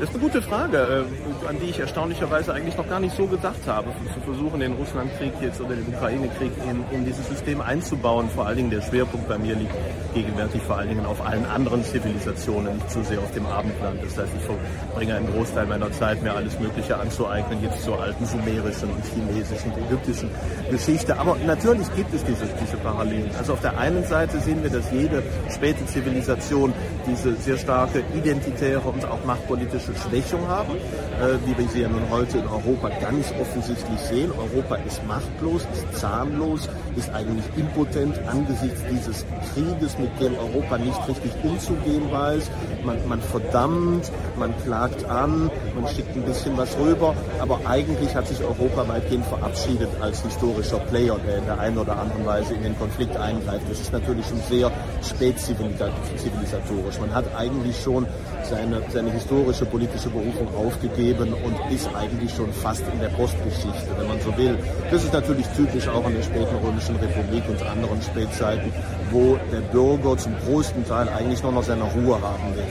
Das 0.00 0.08
ist 0.08 0.16
eine 0.16 0.24
gute 0.24 0.42
Frage, 0.42 0.76
äh, 0.76 1.48
an 1.48 1.56
die 1.60 1.70
ich 1.70 1.78
erstaunlicherweise 1.78 2.52
eigentlich 2.52 2.76
noch 2.76 2.88
gar 2.88 2.98
nicht 2.98 3.14
so 3.16 3.26
gedacht 3.26 3.60
habe, 3.66 3.90
zu 4.12 4.20
versuchen, 4.20 4.58
den 4.58 4.72
Russlandkrieg 4.72 5.32
jetzt 5.40 5.60
oder 5.60 5.76
den 5.76 5.86
Ukraine-Krieg 5.94 6.50
in, 6.68 6.84
in 6.96 7.04
dieses 7.04 7.28
System 7.28 7.60
einzubauen. 7.60 8.28
Vor 8.28 8.46
allen 8.46 8.56
Dingen 8.56 8.70
der 8.70 8.82
Schwerpunkt 8.82 9.28
bei 9.28 9.38
mir 9.38 9.54
liegt 9.54 9.74
gegenwärtig 10.12 10.62
vor 10.62 10.78
allen 10.78 10.88
Dingen 10.88 11.06
auf 11.06 11.24
allen 11.24 11.46
anderen 11.46 11.84
Zivilisationen, 11.84 12.74
nicht 12.76 12.90
so 12.90 13.02
sehr 13.02 13.20
auf 13.20 13.30
dem 13.32 13.46
Abendland. 13.46 14.02
Das 14.02 14.18
heißt, 14.18 14.32
ich 14.36 14.44
verbringe 14.44 15.14
einen 15.14 15.32
Großteil 15.32 15.66
meiner 15.66 15.90
Zeit, 15.92 16.22
mir 16.22 16.34
alles 16.34 16.58
Mögliche 16.58 16.96
anzueignen, 16.96 17.62
jetzt 17.62 17.82
zur 17.82 18.00
alten 18.00 18.26
sumerischen 18.26 18.90
und 18.90 19.04
chinesischen 19.04 19.72
und 19.72 19.86
ägyptischen 19.86 20.30
Geschichte. 20.70 21.16
Aber 21.18 21.36
natürlich 21.46 21.86
gibt 21.94 22.12
es 22.14 22.24
diese, 22.24 22.46
diese 22.60 22.76
Parallelen. 22.78 23.30
Also 23.38 23.52
auf 23.52 23.60
der 23.60 23.78
einen 23.78 24.04
Seite 24.04 24.40
sehen 24.40 24.62
wir, 24.62 24.70
dass 24.70 24.90
jede 24.90 25.22
späte 25.50 25.86
Zivilisation 25.86 26.72
diese 27.06 27.36
sehr 27.36 27.58
starke 27.58 28.02
identitäre 28.16 28.80
und 28.80 29.04
auch 29.04 29.24
machtpolitische 29.24 29.83
ökonomische 29.84 30.08
Schwächung 30.08 30.46
haben, 30.48 30.72
äh, 30.74 31.38
wie 31.46 31.56
wir 31.58 31.68
sie 31.68 31.82
ja 31.82 31.88
nun 31.88 32.08
heute 32.10 32.38
in 32.38 32.46
Europa 32.46 32.88
ganz 33.00 33.32
offensichtlich 33.40 34.00
sehen. 34.00 34.30
Europa 34.32 34.76
ist 34.76 35.06
machtlos, 35.06 35.62
ist 35.72 35.98
zahnlos, 36.00 36.68
ist 36.96 37.10
eigentlich 37.10 37.44
impotent 37.56 38.18
angesichts 38.26 38.80
dieses 38.90 39.26
Krieges, 39.52 39.98
mit 39.98 40.10
dem 40.20 40.34
Europa 40.36 40.78
nicht 40.78 41.08
richtig 41.08 41.32
umzugehen 41.42 42.10
weiß. 42.10 42.50
Man, 42.84 43.08
man 43.08 43.20
verdammt, 43.20 44.10
man 44.38 44.54
klagt 44.64 45.04
an, 45.04 45.50
man 45.74 45.88
schickt 45.88 46.14
ein 46.16 46.22
bisschen 46.22 46.56
was 46.56 46.76
rüber, 46.78 47.14
aber 47.40 47.60
eigentlich 47.66 48.14
hat 48.14 48.28
sich 48.28 48.40
Europa 48.42 48.88
weitgehend 48.88 49.26
verabschiedet 49.26 49.88
als 50.00 50.22
historischer 50.22 50.78
Player, 50.78 51.18
der 51.26 51.38
in 51.38 51.46
der 51.46 51.58
einen 51.58 51.78
oder 51.78 51.98
anderen 51.98 52.26
Weise 52.26 52.54
in 52.54 52.62
den 52.62 52.78
Konflikt 52.78 53.16
eingreift. 53.16 53.64
Das 53.68 53.80
ist 53.80 53.92
natürlich 53.92 54.26
schon 54.26 54.40
sehr 54.48 54.70
spätzivilisatorisch. 55.02 57.00
Man 57.00 57.14
hat 57.14 57.34
eigentlich 57.36 57.80
schon 57.82 58.06
seine, 58.46 58.82
seine 58.90 59.10
historische 59.10 59.64
politische 59.66 60.10
Berufung 60.10 60.48
aufgegeben 60.54 61.32
und 61.32 61.72
ist 61.72 61.88
eigentlich 61.94 62.34
schon 62.34 62.52
fast 62.52 62.82
in 62.92 63.00
der 63.00 63.08
Postgeschichte, 63.08 63.88
wenn 63.98 64.08
man 64.08 64.20
so 64.20 64.36
will. 64.36 64.58
Das 64.90 65.04
ist 65.04 65.12
natürlich 65.12 65.46
typisch 65.56 65.88
auch 65.88 66.06
in 66.08 66.14
der 66.14 66.22
späten 66.22 66.56
Römischen 66.64 66.96
Republik 66.96 67.42
und 67.48 67.62
anderen 67.62 68.00
Spätzeiten, 68.02 68.72
wo 69.10 69.38
der 69.52 69.60
Bürger 69.60 70.16
zum 70.16 70.34
größten 70.46 70.86
Teil 70.86 71.08
eigentlich 71.08 71.42
nur 71.42 71.52
noch 71.52 71.64
seine 71.64 71.84
Ruhe 71.84 72.20
haben 72.20 72.54
will 72.54 72.64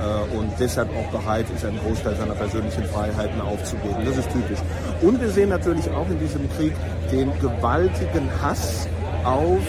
äh, 0.00 0.36
und 0.36 0.50
deshalb 0.58 0.88
auch 0.96 1.10
bereit 1.10 1.46
ist, 1.54 1.64
einen 1.64 1.78
Großteil 1.78 2.16
seiner 2.16 2.34
persönlichen 2.34 2.84
Freiheiten 2.84 3.40
aufzugeben. 3.40 4.04
Das 4.04 4.16
ist 4.16 4.30
typisch. 4.30 4.58
Und 5.02 5.20
wir 5.20 5.28
sehen 5.30 5.50
natürlich 5.50 5.88
auch 5.90 6.08
in 6.08 6.18
diesem 6.18 6.48
Krieg 6.56 6.72
den 7.12 7.30
gewaltigen 7.40 8.28
Hass 8.42 8.86
auf 9.24 9.60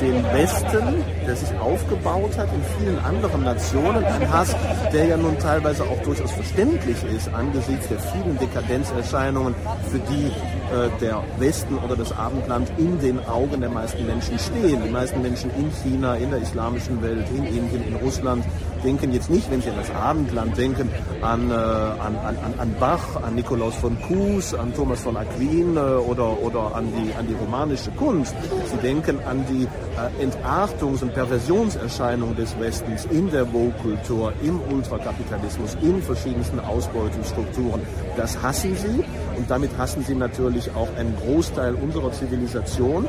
den 0.00 0.24
Westen, 0.32 1.04
der 1.26 1.36
sich 1.36 1.58
aufgebaut 1.58 2.36
hat 2.36 2.48
in 2.52 2.62
vielen 2.78 2.98
anderen 3.00 3.44
Nationen, 3.44 4.04
ein 4.04 4.32
Hass, 4.32 4.54
der 4.92 5.06
ja 5.06 5.16
nun 5.16 5.38
teilweise 5.38 5.84
auch 5.84 6.02
durchaus 6.02 6.32
verständlich 6.32 6.96
ist 7.14 7.32
angesichts 7.32 7.88
der 7.88 7.98
vielen 7.98 8.38
Dekadenzerscheinungen, 8.38 9.54
für 9.90 9.98
die 9.98 10.26
äh, 10.26 10.88
der 11.00 11.22
Westen 11.38 11.78
oder 11.78 11.96
das 11.96 12.16
Abendland 12.16 12.70
in 12.78 12.98
den 13.00 13.24
Augen 13.26 13.60
der 13.60 13.70
meisten 13.70 14.06
Menschen 14.06 14.38
stehen. 14.38 14.82
Die 14.84 14.90
meisten 14.90 15.20
Menschen 15.22 15.50
in 15.56 15.70
China, 15.82 16.14
in 16.14 16.30
der 16.30 16.40
islamischen 16.40 17.02
Welt, 17.02 17.26
in 17.30 17.44
Indien, 17.44 17.86
in 17.86 17.96
Russland 17.96 18.44
denken 18.80 19.12
jetzt 19.12 19.30
nicht, 19.30 19.50
wenn 19.50 19.62
sie 19.62 19.70
an 19.70 19.76
das 19.76 19.90
Abendland 19.90 20.56
denken, 20.56 20.90
an, 21.22 21.50
äh, 21.50 21.54
an, 21.54 22.16
an, 22.24 22.36
an 22.58 22.74
Bach, 22.78 23.22
an 23.22 23.34
Nikolaus 23.34 23.74
von 23.76 24.00
Kues, 24.02 24.54
an 24.54 24.74
Thomas 24.74 25.00
von 25.00 25.16
Aquin 25.16 25.76
äh, 25.76 25.80
oder, 25.80 26.40
oder 26.42 26.74
an, 26.74 26.88
die, 26.96 27.14
an 27.14 27.26
die 27.26 27.34
romanische 27.34 27.90
Kunst. 27.92 28.34
Sie 28.70 28.76
denken 28.78 29.18
an 29.26 29.44
die 29.48 29.64
äh, 29.64 30.24
Entartungs- 30.24 31.02
und 31.02 31.14
Perversionserscheinungen 31.14 32.36
des 32.36 32.58
Westens 32.58 33.04
in 33.06 33.30
der 33.30 33.46
Vogue-Kultur, 33.46 34.32
im 34.42 34.60
Ultrakapitalismus, 34.72 35.76
in 35.82 36.02
verschiedensten 36.02 36.60
Ausbeutungsstrukturen. 36.60 37.82
Das 38.16 38.42
hassen 38.42 38.76
sie 38.76 39.04
und 39.36 39.50
damit 39.50 39.70
hassen 39.78 40.04
sie 40.04 40.14
natürlich 40.14 40.70
auch 40.74 40.88
einen 40.96 41.16
Großteil 41.16 41.74
unserer 41.74 42.12
Zivilisation. 42.12 43.06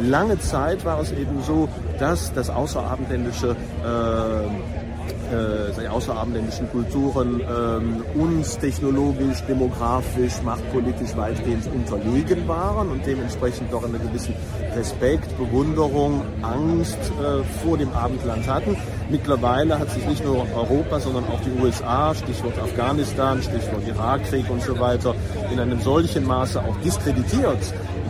Lange 0.00 0.38
Zeit 0.38 0.84
war 0.84 1.00
es 1.00 1.12
eben 1.12 1.42
so, 1.42 1.68
dass 1.98 2.32
das 2.32 2.50
außerabendländische 2.50 3.50
äh, 3.50 4.93
äh, 5.32 5.88
außerabendländischen 5.94 6.70
Kulturen 6.70 7.40
ähm, 7.40 8.04
uns 8.14 8.58
technologisch, 8.58 9.40
demografisch, 9.48 10.42
machtpolitisch 10.42 11.16
weitgehend 11.16 11.66
unterlegen 11.72 12.46
waren 12.48 12.90
und 12.90 13.06
dementsprechend 13.06 13.72
doch 13.72 13.84
einen 13.84 14.00
gewissen 14.00 14.34
Respekt, 14.74 15.36
Bewunderung, 15.38 16.22
Angst 16.42 16.98
äh, 16.98 17.44
vor 17.62 17.78
dem 17.78 17.92
Abendland 17.92 18.48
hatten. 18.48 18.76
Mittlerweile 19.08 19.78
hat 19.78 19.90
sich 19.90 20.04
nicht 20.06 20.24
nur 20.24 20.46
Europa, 20.54 20.98
sondern 20.98 21.24
auch 21.24 21.40
die 21.40 21.62
USA, 21.62 22.14
Stichwort 22.14 22.58
Afghanistan, 22.58 23.42
Stichwort 23.42 23.86
Irakkrieg 23.86 24.50
und 24.50 24.62
so 24.62 24.78
weiter, 24.80 25.14
in 25.52 25.60
einem 25.60 25.80
solchen 25.80 26.26
Maße 26.26 26.60
auch 26.60 26.76
diskreditiert 26.84 27.58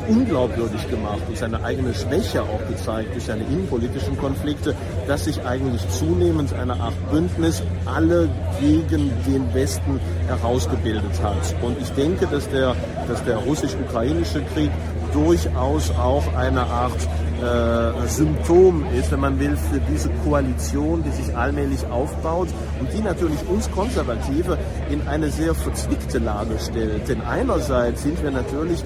unglaubwürdig 0.08 0.88
gemacht 0.88 1.22
und 1.28 1.36
seine 1.36 1.62
eigene 1.62 1.94
Schwäche 1.94 2.42
auch 2.42 2.66
gezeigt 2.68 3.14
durch 3.14 3.24
seine 3.24 3.44
innenpolitischen 3.44 4.16
Konflikte, 4.18 4.74
dass 5.06 5.24
sich 5.24 5.44
eigentlich 5.44 5.88
zunehmend 5.90 6.52
eine 6.54 6.74
Art 6.74 6.94
Bündnis 7.10 7.62
alle 7.86 8.28
gegen 8.60 9.10
den 9.26 9.52
Westen 9.54 10.00
herausgebildet 10.26 11.22
hat. 11.22 11.54
Und 11.62 11.80
ich 11.80 11.90
denke, 11.90 12.26
dass 12.26 12.48
der, 12.48 12.74
dass 13.08 13.24
der 13.24 13.38
russisch-ukrainische 13.38 14.42
Krieg 14.54 14.70
durchaus 15.12 15.90
auch 15.90 16.24
eine 16.34 16.62
Art 16.62 16.98
äh, 17.40 18.08
Symptom 18.08 18.84
ist, 18.98 19.12
wenn 19.12 19.20
man 19.20 19.38
will, 19.38 19.56
für 19.56 19.80
diese 19.90 20.10
Koalition, 20.24 21.02
die 21.02 21.10
sich 21.10 21.36
allmählich 21.36 21.86
aufbaut 21.86 22.48
und 22.80 22.92
die 22.92 23.00
natürlich 23.00 23.38
uns 23.48 23.70
Konservative 23.70 24.58
in 24.90 25.06
eine 25.06 25.30
sehr 25.30 25.54
verzwickte 25.54 26.18
Lage 26.18 26.58
stellt. 26.58 27.08
Denn 27.08 27.22
einerseits 27.22 28.02
sind 28.02 28.22
wir 28.22 28.30
natürlich 28.30 28.82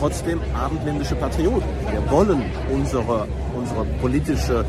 trotzdem 0.00 0.40
abendländische 0.54 1.14
Patrioten. 1.14 1.68
Wir 1.90 2.10
wollen 2.10 2.42
unsere, 2.72 3.28
unsere 3.54 3.84
politische 4.00 4.64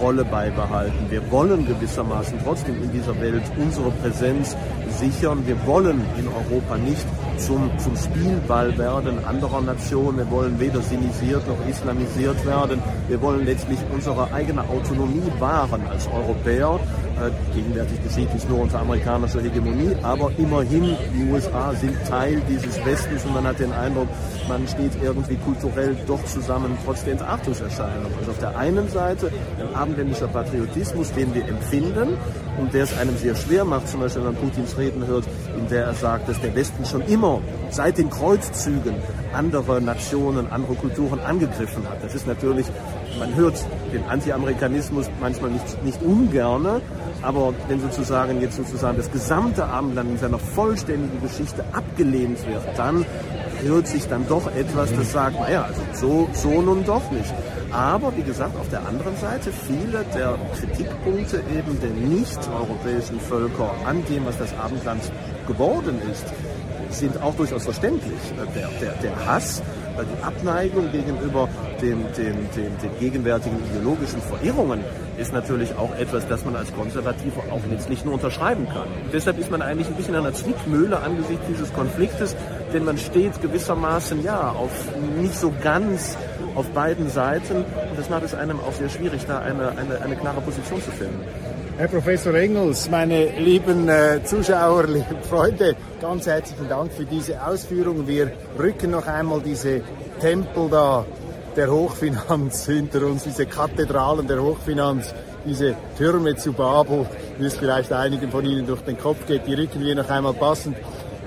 Rolle 0.00 0.24
beibehalten. 0.24 1.10
Wir 1.10 1.28
wollen 1.30 1.66
gewissermaßen 1.66 2.38
trotzdem 2.44 2.82
in 2.82 2.92
dieser 2.92 3.18
Welt 3.20 3.42
unsere 3.60 3.90
Präsenz 3.90 4.56
sichern. 5.00 5.44
Wir 5.46 5.56
wollen 5.66 6.00
in 6.18 6.28
Europa 6.28 6.76
nicht 6.76 7.04
zum, 7.38 7.70
zum 7.78 7.96
Spielball 7.96 8.76
werden 8.78 9.24
anderer 9.24 9.60
Nationen. 9.60 10.18
Wir 10.18 10.30
wollen 10.30 10.58
weder 10.58 10.80
sinisiert 10.82 11.46
noch 11.46 11.66
islamisiert 11.68 12.44
werden. 12.46 12.82
Wir 13.08 13.20
wollen 13.20 13.44
letztlich 13.44 13.78
unsere 13.92 14.32
eigene 14.32 14.62
Autonomie 14.62 15.30
wahren 15.38 15.82
als 15.88 16.06
Europäer. 16.08 16.78
Äh, 17.16 17.54
gegenwärtig 17.54 18.02
geschieht 18.02 18.28
dies 18.34 18.46
nur 18.48 18.60
unter 18.60 18.80
amerikanischer 18.80 19.40
Hegemonie, 19.40 19.96
aber 20.02 20.30
immerhin, 20.36 20.96
die 21.14 21.32
USA 21.32 21.72
sind 21.72 21.96
Teil 22.06 22.42
dieses 22.46 22.84
Westens 22.84 23.24
und 23.24 23.32
man 23.32 23.44
hat 23.44 23.58
den 23.58 23.72
Eindruck, 23.72 24.08
man 24.48 24.68
steht 24.68 24.92
irgendwie 25.02 25.36
kulturell 25.36 25.96
doch 26.06 26.22
zusammen, 26.26 26.76
trotz 26.84 27.04
der 27.04 27.14
Entartungserscheinung. 27.14 28.12
Also 28.18 28.32
auf 28.32 28.38
der 28.38 28.58
einen 28.58 28.88
Seite 28.90 29.32
ein 29.58 29.74
abendländischer 29.74 30.28
Patriotismus, 30.28 31.10
den 31.12 31.34
wir 31.34 31.48
empfinden 31.48 32.18
und 32.58 32.72
der 32.74 32.84
es 32.84 32.96
einem 32.98 33.16
sehr 33.16 33.34
schwer 33.34 33.64
macht, 33.64 33.88
zum 33.88 34.00
Beispiel 34.00 34.24
wenn 34.24 34.34
man 34.34 34.42
Putins 34.42 34.76
Reden 34.78 35.06
hört, 35.06 35.24
in 35.56 35.68
der 35.68 35.84
er 35.84 35.94
sagt, 35.94 36.28
dass 36.28 36.40
der 36.40 36.54
Westen 36.54 36.84
schon 36.84 37.02
immer 37.02 37.40
seit 37.70 37.98
den 37.98 38.10
Kreuzzügen 38.10 38.94
andere 39.32 39.80
Nationen, 39.80 40.50
andere 40.50 40.74
Kulturen 40.74 41.20
angegriffen 41.20 41.88
hat. 41.88 42.02
Das 42.02 42.14
ist 42.14 42.26
natürlich, 42.26 42.66
man 43.18 43.34
hört 43.34 43.54
den 43.92 44.04
Anti-Amerikanismus 44.04 45.06
manchmal 45.20 45.50
nicht, 45.50 45.84
nicht 45.84 46.02
ungerne, 46.02 46.80
aber 47.22 47.54
wenn 47.68 47.80
sozusagen 47.80 48.40
jetzt 48.40 48.56
sozusagen 48.56 48.96
das 48.96 49.10
gesamte 49.10 49.64
Abendland 49.64 50.10
in 50.10 50.18
seiner 50.18 50.38
vollständigen 50.38 51.20
Geschichte 51.22 51.64
abgelehnt 51.72 52.46
wird, 52.46 52.62
dann 52.76 53.04
hört 53.62 53.86
sich 53.86 54.06
dann 54.08 54.26
doch 54.28 54.46
etwas, 54.54 54.94
das 54.94 55.12
sagt, 55.12 55.40
naja, 55.40 55.64
also 55.64 55.82
so, 55.92 56.28
so 56.32 56.60
nun 56.62 56.84
doch 56.84 57.10
nicht. 57.10 57.32
Aber 57.76 58.16
wie 58.16 58.22
gesagt, 58.22 58.58
auf 58.58 58.70
der 58.70 58.86
anderen 58.86 59.14
Seite, 59.18 59.52
viele 59.52 60.02
der 60.14 60.38
Kritikpunkte 60.58 61.42
eben 61.54 61.78
der 61.78 61.90
nicht-europäischen 61.90 63.20
Völker 63.20 63.70
an 63.84 64.02
dem, 64.08 64.24
was 64.24 64.38
das 64.38 64.56
Abendland 64.58 65.02
geworden 65.46 66.00
ist, 66.10 66.24
sind 66.88 67.20
auch 67.20 67.34
durchaus 67.34 67.64
verständlich. 67.64 68.18
Der, 68.54 68.68
der, 68.80 68.92
der 69.02 69.26
Hass, 69.26 69.62
die 70.00 70.24
Abneigung 70.24 70.90
gegenüber 70.90 71.50
dem, 71.82 72.04
dem, 72.16 72.48
dem, 72.56 72.78
den 72.78 72.98
gegenwärtigen 72.98 73.58
ideologischen 73.70 74.22
Verirrungen 74.22 74.80
ist 75.18 75.34
natürlich 75.34 75.76
auch 75.76 75.94
etwas, 75.96 76.26
das 76.28 76.46
man 76.46 76.56
als 76.56 76.72
Konservativer 76.74 77.42
auch 77.50 77.60
letztlich 77.70 78.06
nur 78.06 78.14
unterschreiben 78.14 78.66
kann. 78.70 78.88
Deshalb 79.12 79.38
ist 79.38 79.50
man 79.50 79.60
eigentlich 79.60 79.88
ein 79.88 79.94
bisschen 79.96 80.14
an 80.14 80.24
einer 80.24 80.34
Zwickmühle 80.34 80.98
angesichts 80.98 81.44
dieses 81.46 81.72
Konfliktes, 81.74 82.36
denn 82.72 82.86
man 82.86 82.96
steht 82.96 83.42
gewissermaßen 83.42 84.22
ja 84.22 84.50
auf 84.50 84.70
nicht 85.20 85.38
so 85.38 85.52
ganz 85.62 86.16
auf 86.56 86.68
beiden 86.70 87.08
Seiten 87.10 87.56
und 87.58 87.98
das 87.98 88.10
macht 88.10 88.24
es 88.24 88.34
einem 88.34 88.58
auch 88.60 88.72
sehr 88.72 88.88
schwierig, 88.88 89.22
da 89.28 89.38
eine, 89.38 89.68
eine, 89.68 90.00
eine 90.02 90.16
klare 90.16 90.40
Position 90.40 90.82
zu 90.82 90.90
finden. 90.90 91.20
Herr 91.78 91.88
Professor 91.88 92.34
Engels, 92.34 92.88
meine 92.90 93.38
lieben 93.38 93.88
äh, 93.90 94.24
Zuschauer, 94.24 94.84
liebe 94.88 95.16
Freunde, 95.28 95.76
ganz 96.00 96.26
herzlichen 96.26 96.68
Dank 96.68 96.90
für 96.90 97.04
diese 97.04 97.46
Ausführungen. 97.46 98.08
Wir 98.08 98.32
rücken 98.58 98.92
noch 98.92 99.06
einmal 99.06 99.42
diese 99.42 99.82
Tempel 100.18 100.70
da 100.70 101.04
der 101.54 101.70
Hochfinanz 101.70 102.64
hinter 102.66 103.06
uns, 103.06 103.24
diese 103.24 103.44
Kathedralen 103.44 104.26
der 104.26 104.42
Hochfinanz, 104.42 105.14
diese 105.44 105.74
Türme 105.98 106.34
zu 106.36 106.54
Babel, 106.54 107.06
wie 107.38 107.44
es 107.44 107.56
vielleicht 107.56 107.92
einigen 107.92 108.30
von 108.30 108.46
Ihnen 108.46 108.66
durch 108.66 108.80
den 108.80 108.98
Kopf 108.98 109.26
geht, 109.26 109.46
die 109.46 109.54
rücken 109.54 109.84
wir 109.84 109.94
noch 109.94 110.08
einmal 110.08 110.32
passend 110.32 110.76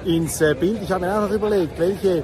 ins 0.04 0.42
äh, 0.42 0.56
Bild. 0.60 0.80
Ich 0.82 0.92
habe 0.92 1.06
mir 1.06 1.15
auch 1.15 1.30
noch 1.30 1.32
überlegt, 1.32 1.78
welche 1.78 2.24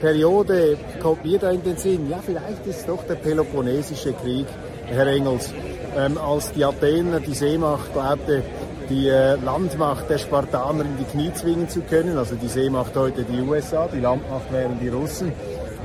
Periode 0.00 0.76
kommt 1.02 1.24
mir 1.24 1.38
da 1.38 1.50
in 1.50 1.62
den 1.62 1.76
Sinn? 1.76 2.08
Ja, 2.10 2.18
vielleicht 2.24 2.66
ist 2.66 2.80
es 2.80 2.86
doch 2.86 3.02
der 3.04 3.14
Peloponnesische 3.16 4.12
Krieg, 4.12 4.46
Herr 4.86 5.06
Engels, 5.06 5.52
ähm, 5.96 6.18
als 6.18 6.52
die 6.52 6.64
Athener 6.64 7.20
die 7.20 7.34
Seemacht 7.34 7.92
glaubte, 7.92 8.42
die 8.88 9.08
äh, 9.08 9.36
Landmacht 9.36 10.08
der 10.08 10.18
Spartaner 10.18 10.84
in 10.84 10.96
die 10.98 11.04
Knie 11.04 11.32
zwingen 11.34 11.68
zu 11.68 11.80
können. 11.80 12.18
Also 12.18 12.36
die 12.36 12.48
Seemacht 12.48 12.94
heute 12.94 13.24
die 13.24 13.40
USA, 13.40 13.88
die 13.92 14.00
Landmacht 14.00 14.52
wären 14.52 14.78
die 14.80 14.88
Russen. 14.88 15.32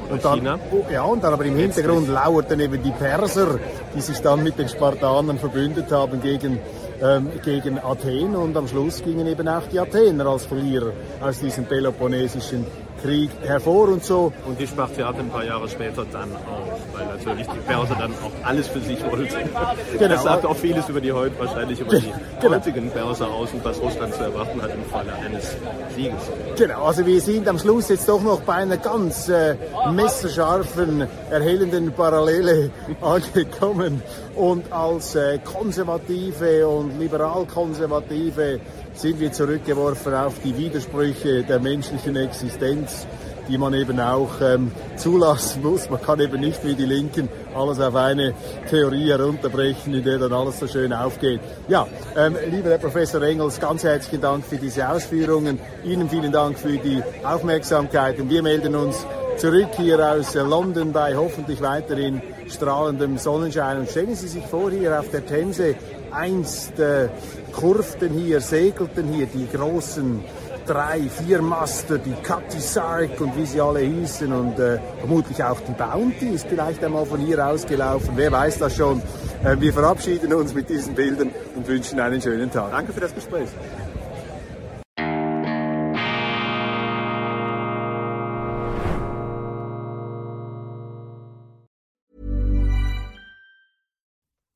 Und 0.10 0.26
dann, 0.26 0.40
China. 0.40 0.60
Ja, 0.92 1.04
und 1.04 1.24
dann 1.24 1.34
aber 1.34 1.46
im 1.46 1.56
Hintergrund 1.56 2.10
lauerten 2.10 2.60
eben 2.60 2.84
die 2.84 2.92
Perser, 2.92 3.60
die 3.96 4.02
sich 4.02 4.20
dann 4.20 4.44
mit 4.44 4.60
den 4.60 4.68
Spartanern 4.68 5.40
verbündet 5.40 5.90
haben 5.92 6.22
gegen, 6.22 6.60
ähm, 7.02 7.30
gegen 7.44 7.80
Athen. 7.80 8.36
Und 8.36 8.58
am 8.58 8.68
Schluss 8.68 9.02
gingen 9.02 9.26
eben 9.26 9.48
auch 9.48 9.64
die 9.72 9.80
Athener 9.80 10.26
als 10.26 10.46
Verlierer 10.46 10.92
aus 11.22 11.40
diesem 11.40 11.64
Peloponnesischen 11.64 12.66
Krieg 13.02 13.30
hervor 13.44 13.90
und 13.90 14.04
so. 14.04 14.32
Und 14.46 14.60
die 14.60 14.68
Spartiaten 14.68 15.22
ein 15.22 15.30
paar 15.30 15.44
Jahre 15.44 15.68
später 15.68 16.06
dann 16.12 16.32
auch, 16.36 16.98
weil 16.98 17.06
natürlich 17.08 17.48
die 17.48 17.60
Perser 17.60 17.96
dann 17.96 18.12
auch 18.12 18.48
alles 18.48 18.68
für 18.68 18.80
sich 18.80 19.04
wollten. 19.04 19.50
Genau. 19.98 20.08
Das 20.08 20.24
sagt 20.24 20.46
auch 20.46 20.56
vieles 20.56 20.88
über 20.90 21.02
die 21.02 21.12
heute, 21.12 21.38
wahrscheinlich 21.40 21.80
über 21.80 21.98
die 21.98 22.12
genau. 22.40 22.56
heutigen 22.56 22.90
Perser 22.92 23.28
aus 23.28 23.52
und 23.54 23.64
was 23.64 23.80
Russland 23.82 24.14
zu 24.14 24.24
erwarten 24.24 24.62
hat 24.62 24.72
im 24.74 24.84
Falle 24.86 25.14
eines 25.14 25.56
Sieges. 25.96 26.20
Genau, 26.58 26.84
also 26.84 27.06
wir 27.06 27.22
sind 27.22 27.48
am 27.48 27.58
Schluss 27.58 27.90
jetzt 27.90 28.08
doch 28.08 28.22
noch 28.22 28.42
bei 28.42 28.54
einer 28.54 28.78
ganz 28.78 29.30
äh, 29.30 29.56
messerscharfen, 29.92 31.08
erhellenden 31.30 31.92
Parallele 31.94 32.72
angekommen. 33.02 34.02
Und 34.36 34.72
als 34.72 35.16
äh, 35.16 35.40
Konservative 35.40 36.68
und 36.68 37.00
Liberal-Konservative 37.00 38.60
sind 39.02 39.20
wir 39.20 39.32
zurückgeworfen 39.32 40.14
auf 40.14 40.36
die 40.44 40.56
Widersprüche 40.56 41.44
der 41.44 41.60
menschlichen 41.60 42.16
Existenz 42.16 43.08
die 43.48 43.58
man 43.58 43.74
eben 43.74 44.00
auch 44.00 44.40
ähm, 44.42 44.72
zulassen 44.96 45.62
muss. 45.62 45.90
Man 45.90 46.02
kann 46.02 46.20
eben 46.20 46.40
nicht 46.40 46.64
wie 46.64 46.76
die 46.76 46.86
Linken 46.86 47.28
alles 47.56 47.80
auf 47.80 47.96
eine 47.96 48.34
Theorie 48.70 49.10
herunterbrechen, 49.10 49.94
in 49.94 50.04
der 50.04 50.20
dann 50.20 50.32
alles 50.32 50.60
so 50.60 50.68
schön 50.68 50.94
aufgeht. 50.94 51.42
Ja, 51.68 51.88
ähm, 52.16 52.36
lieber 52.50 52.70
Herr 52.70 52.78
Professor 52.78 53.22
Engels, 53.22 53.60
ganz 53.60 53.84
herzlichen 53.84 54.22
Dank 54.22 54.46
für 54.46 54.58
diese 54.58 54.88
Ausführungen. 54.88 55.60
Ihnen 55.84 56.10
vielen 56.10 56.32
Dank 56.32 56.58
für 56.58 56.78
die 56.78 57.02
Aufmerksamkeit 57.24 58.20
und 58.20 58.30
wir 58.30 58.42
melden 58.42 58.76
uns 58.76 59.06
zurück 59.38 59.70
hier 59.78 60.00
aus 60.00 60.34
London 60.36 60.92
bei 60.92 61.16
hoffentlich 61.16 61.62
weiterhin 61.62 62.22
strahlendem 62.48 63.18
Sonnenschein. 63.18 63.80
Und 63.80 63.90
stellen 63.90 64.16
Sie 64.16 64.28
sich 64.28 64.46
vor, 64.46 64.72
hier 64.72 65.00
auf 65.00 65.10
der 65.10 65.26
Themse 65.26 65.76
einst 66.14 66.80
äh, 66.80 67.10
kurften 67.52 68.14
hier, 68.14 68.42
segelten 68.42 69.08
hier 69.14 69.28
die 69.28 69.48
großen 69.48 70.24
drei, 70.66 71.02
vier 71.10 71.42
Master, 71.42 71.98
die 71.98 72.14
Cutty 72.24 72.60
Sark 72.60 73.20
und 73.20 73.36
wie 73.36 73.46
sie 73.46 73.60
alle 73.60 73.80
hießen 73.80 74.32
und 74.32 74.60
äh, 74.60 74.80
vermutlich 75.00 75.44
auch 75.44 75.60
die 75.62 75.74
Bounty 75.74 76.30
ist 76.30 76.48
vielleicht 76.48 76.84
einmal 76.84 77.06
von 77.06 77.20
hier 77.20 77.46
ausgelaufen, 77.46 78.12
wer 78.16 78.32
weiß 78.32 78.60
das 78.60 78.76
schon. 78.76 79.02
Äh, 79.44 79.60
wir 79.60 79.74
verabschieden 79.74 80.34
uns 80.34 80.54
mit 80.54 80.70
diesen 80.70 80.94
Bildern 80.94 81.32
und 81.56 81.68
wünschen 81.68 82.00
einen 82.00 82.22
schönen 82.22 82.52
Tag. 82.52 82.72
Danke 82.72 82.94
für 82.94 83.02
das 83.02 83.14
Gespräch. 83.14 83.50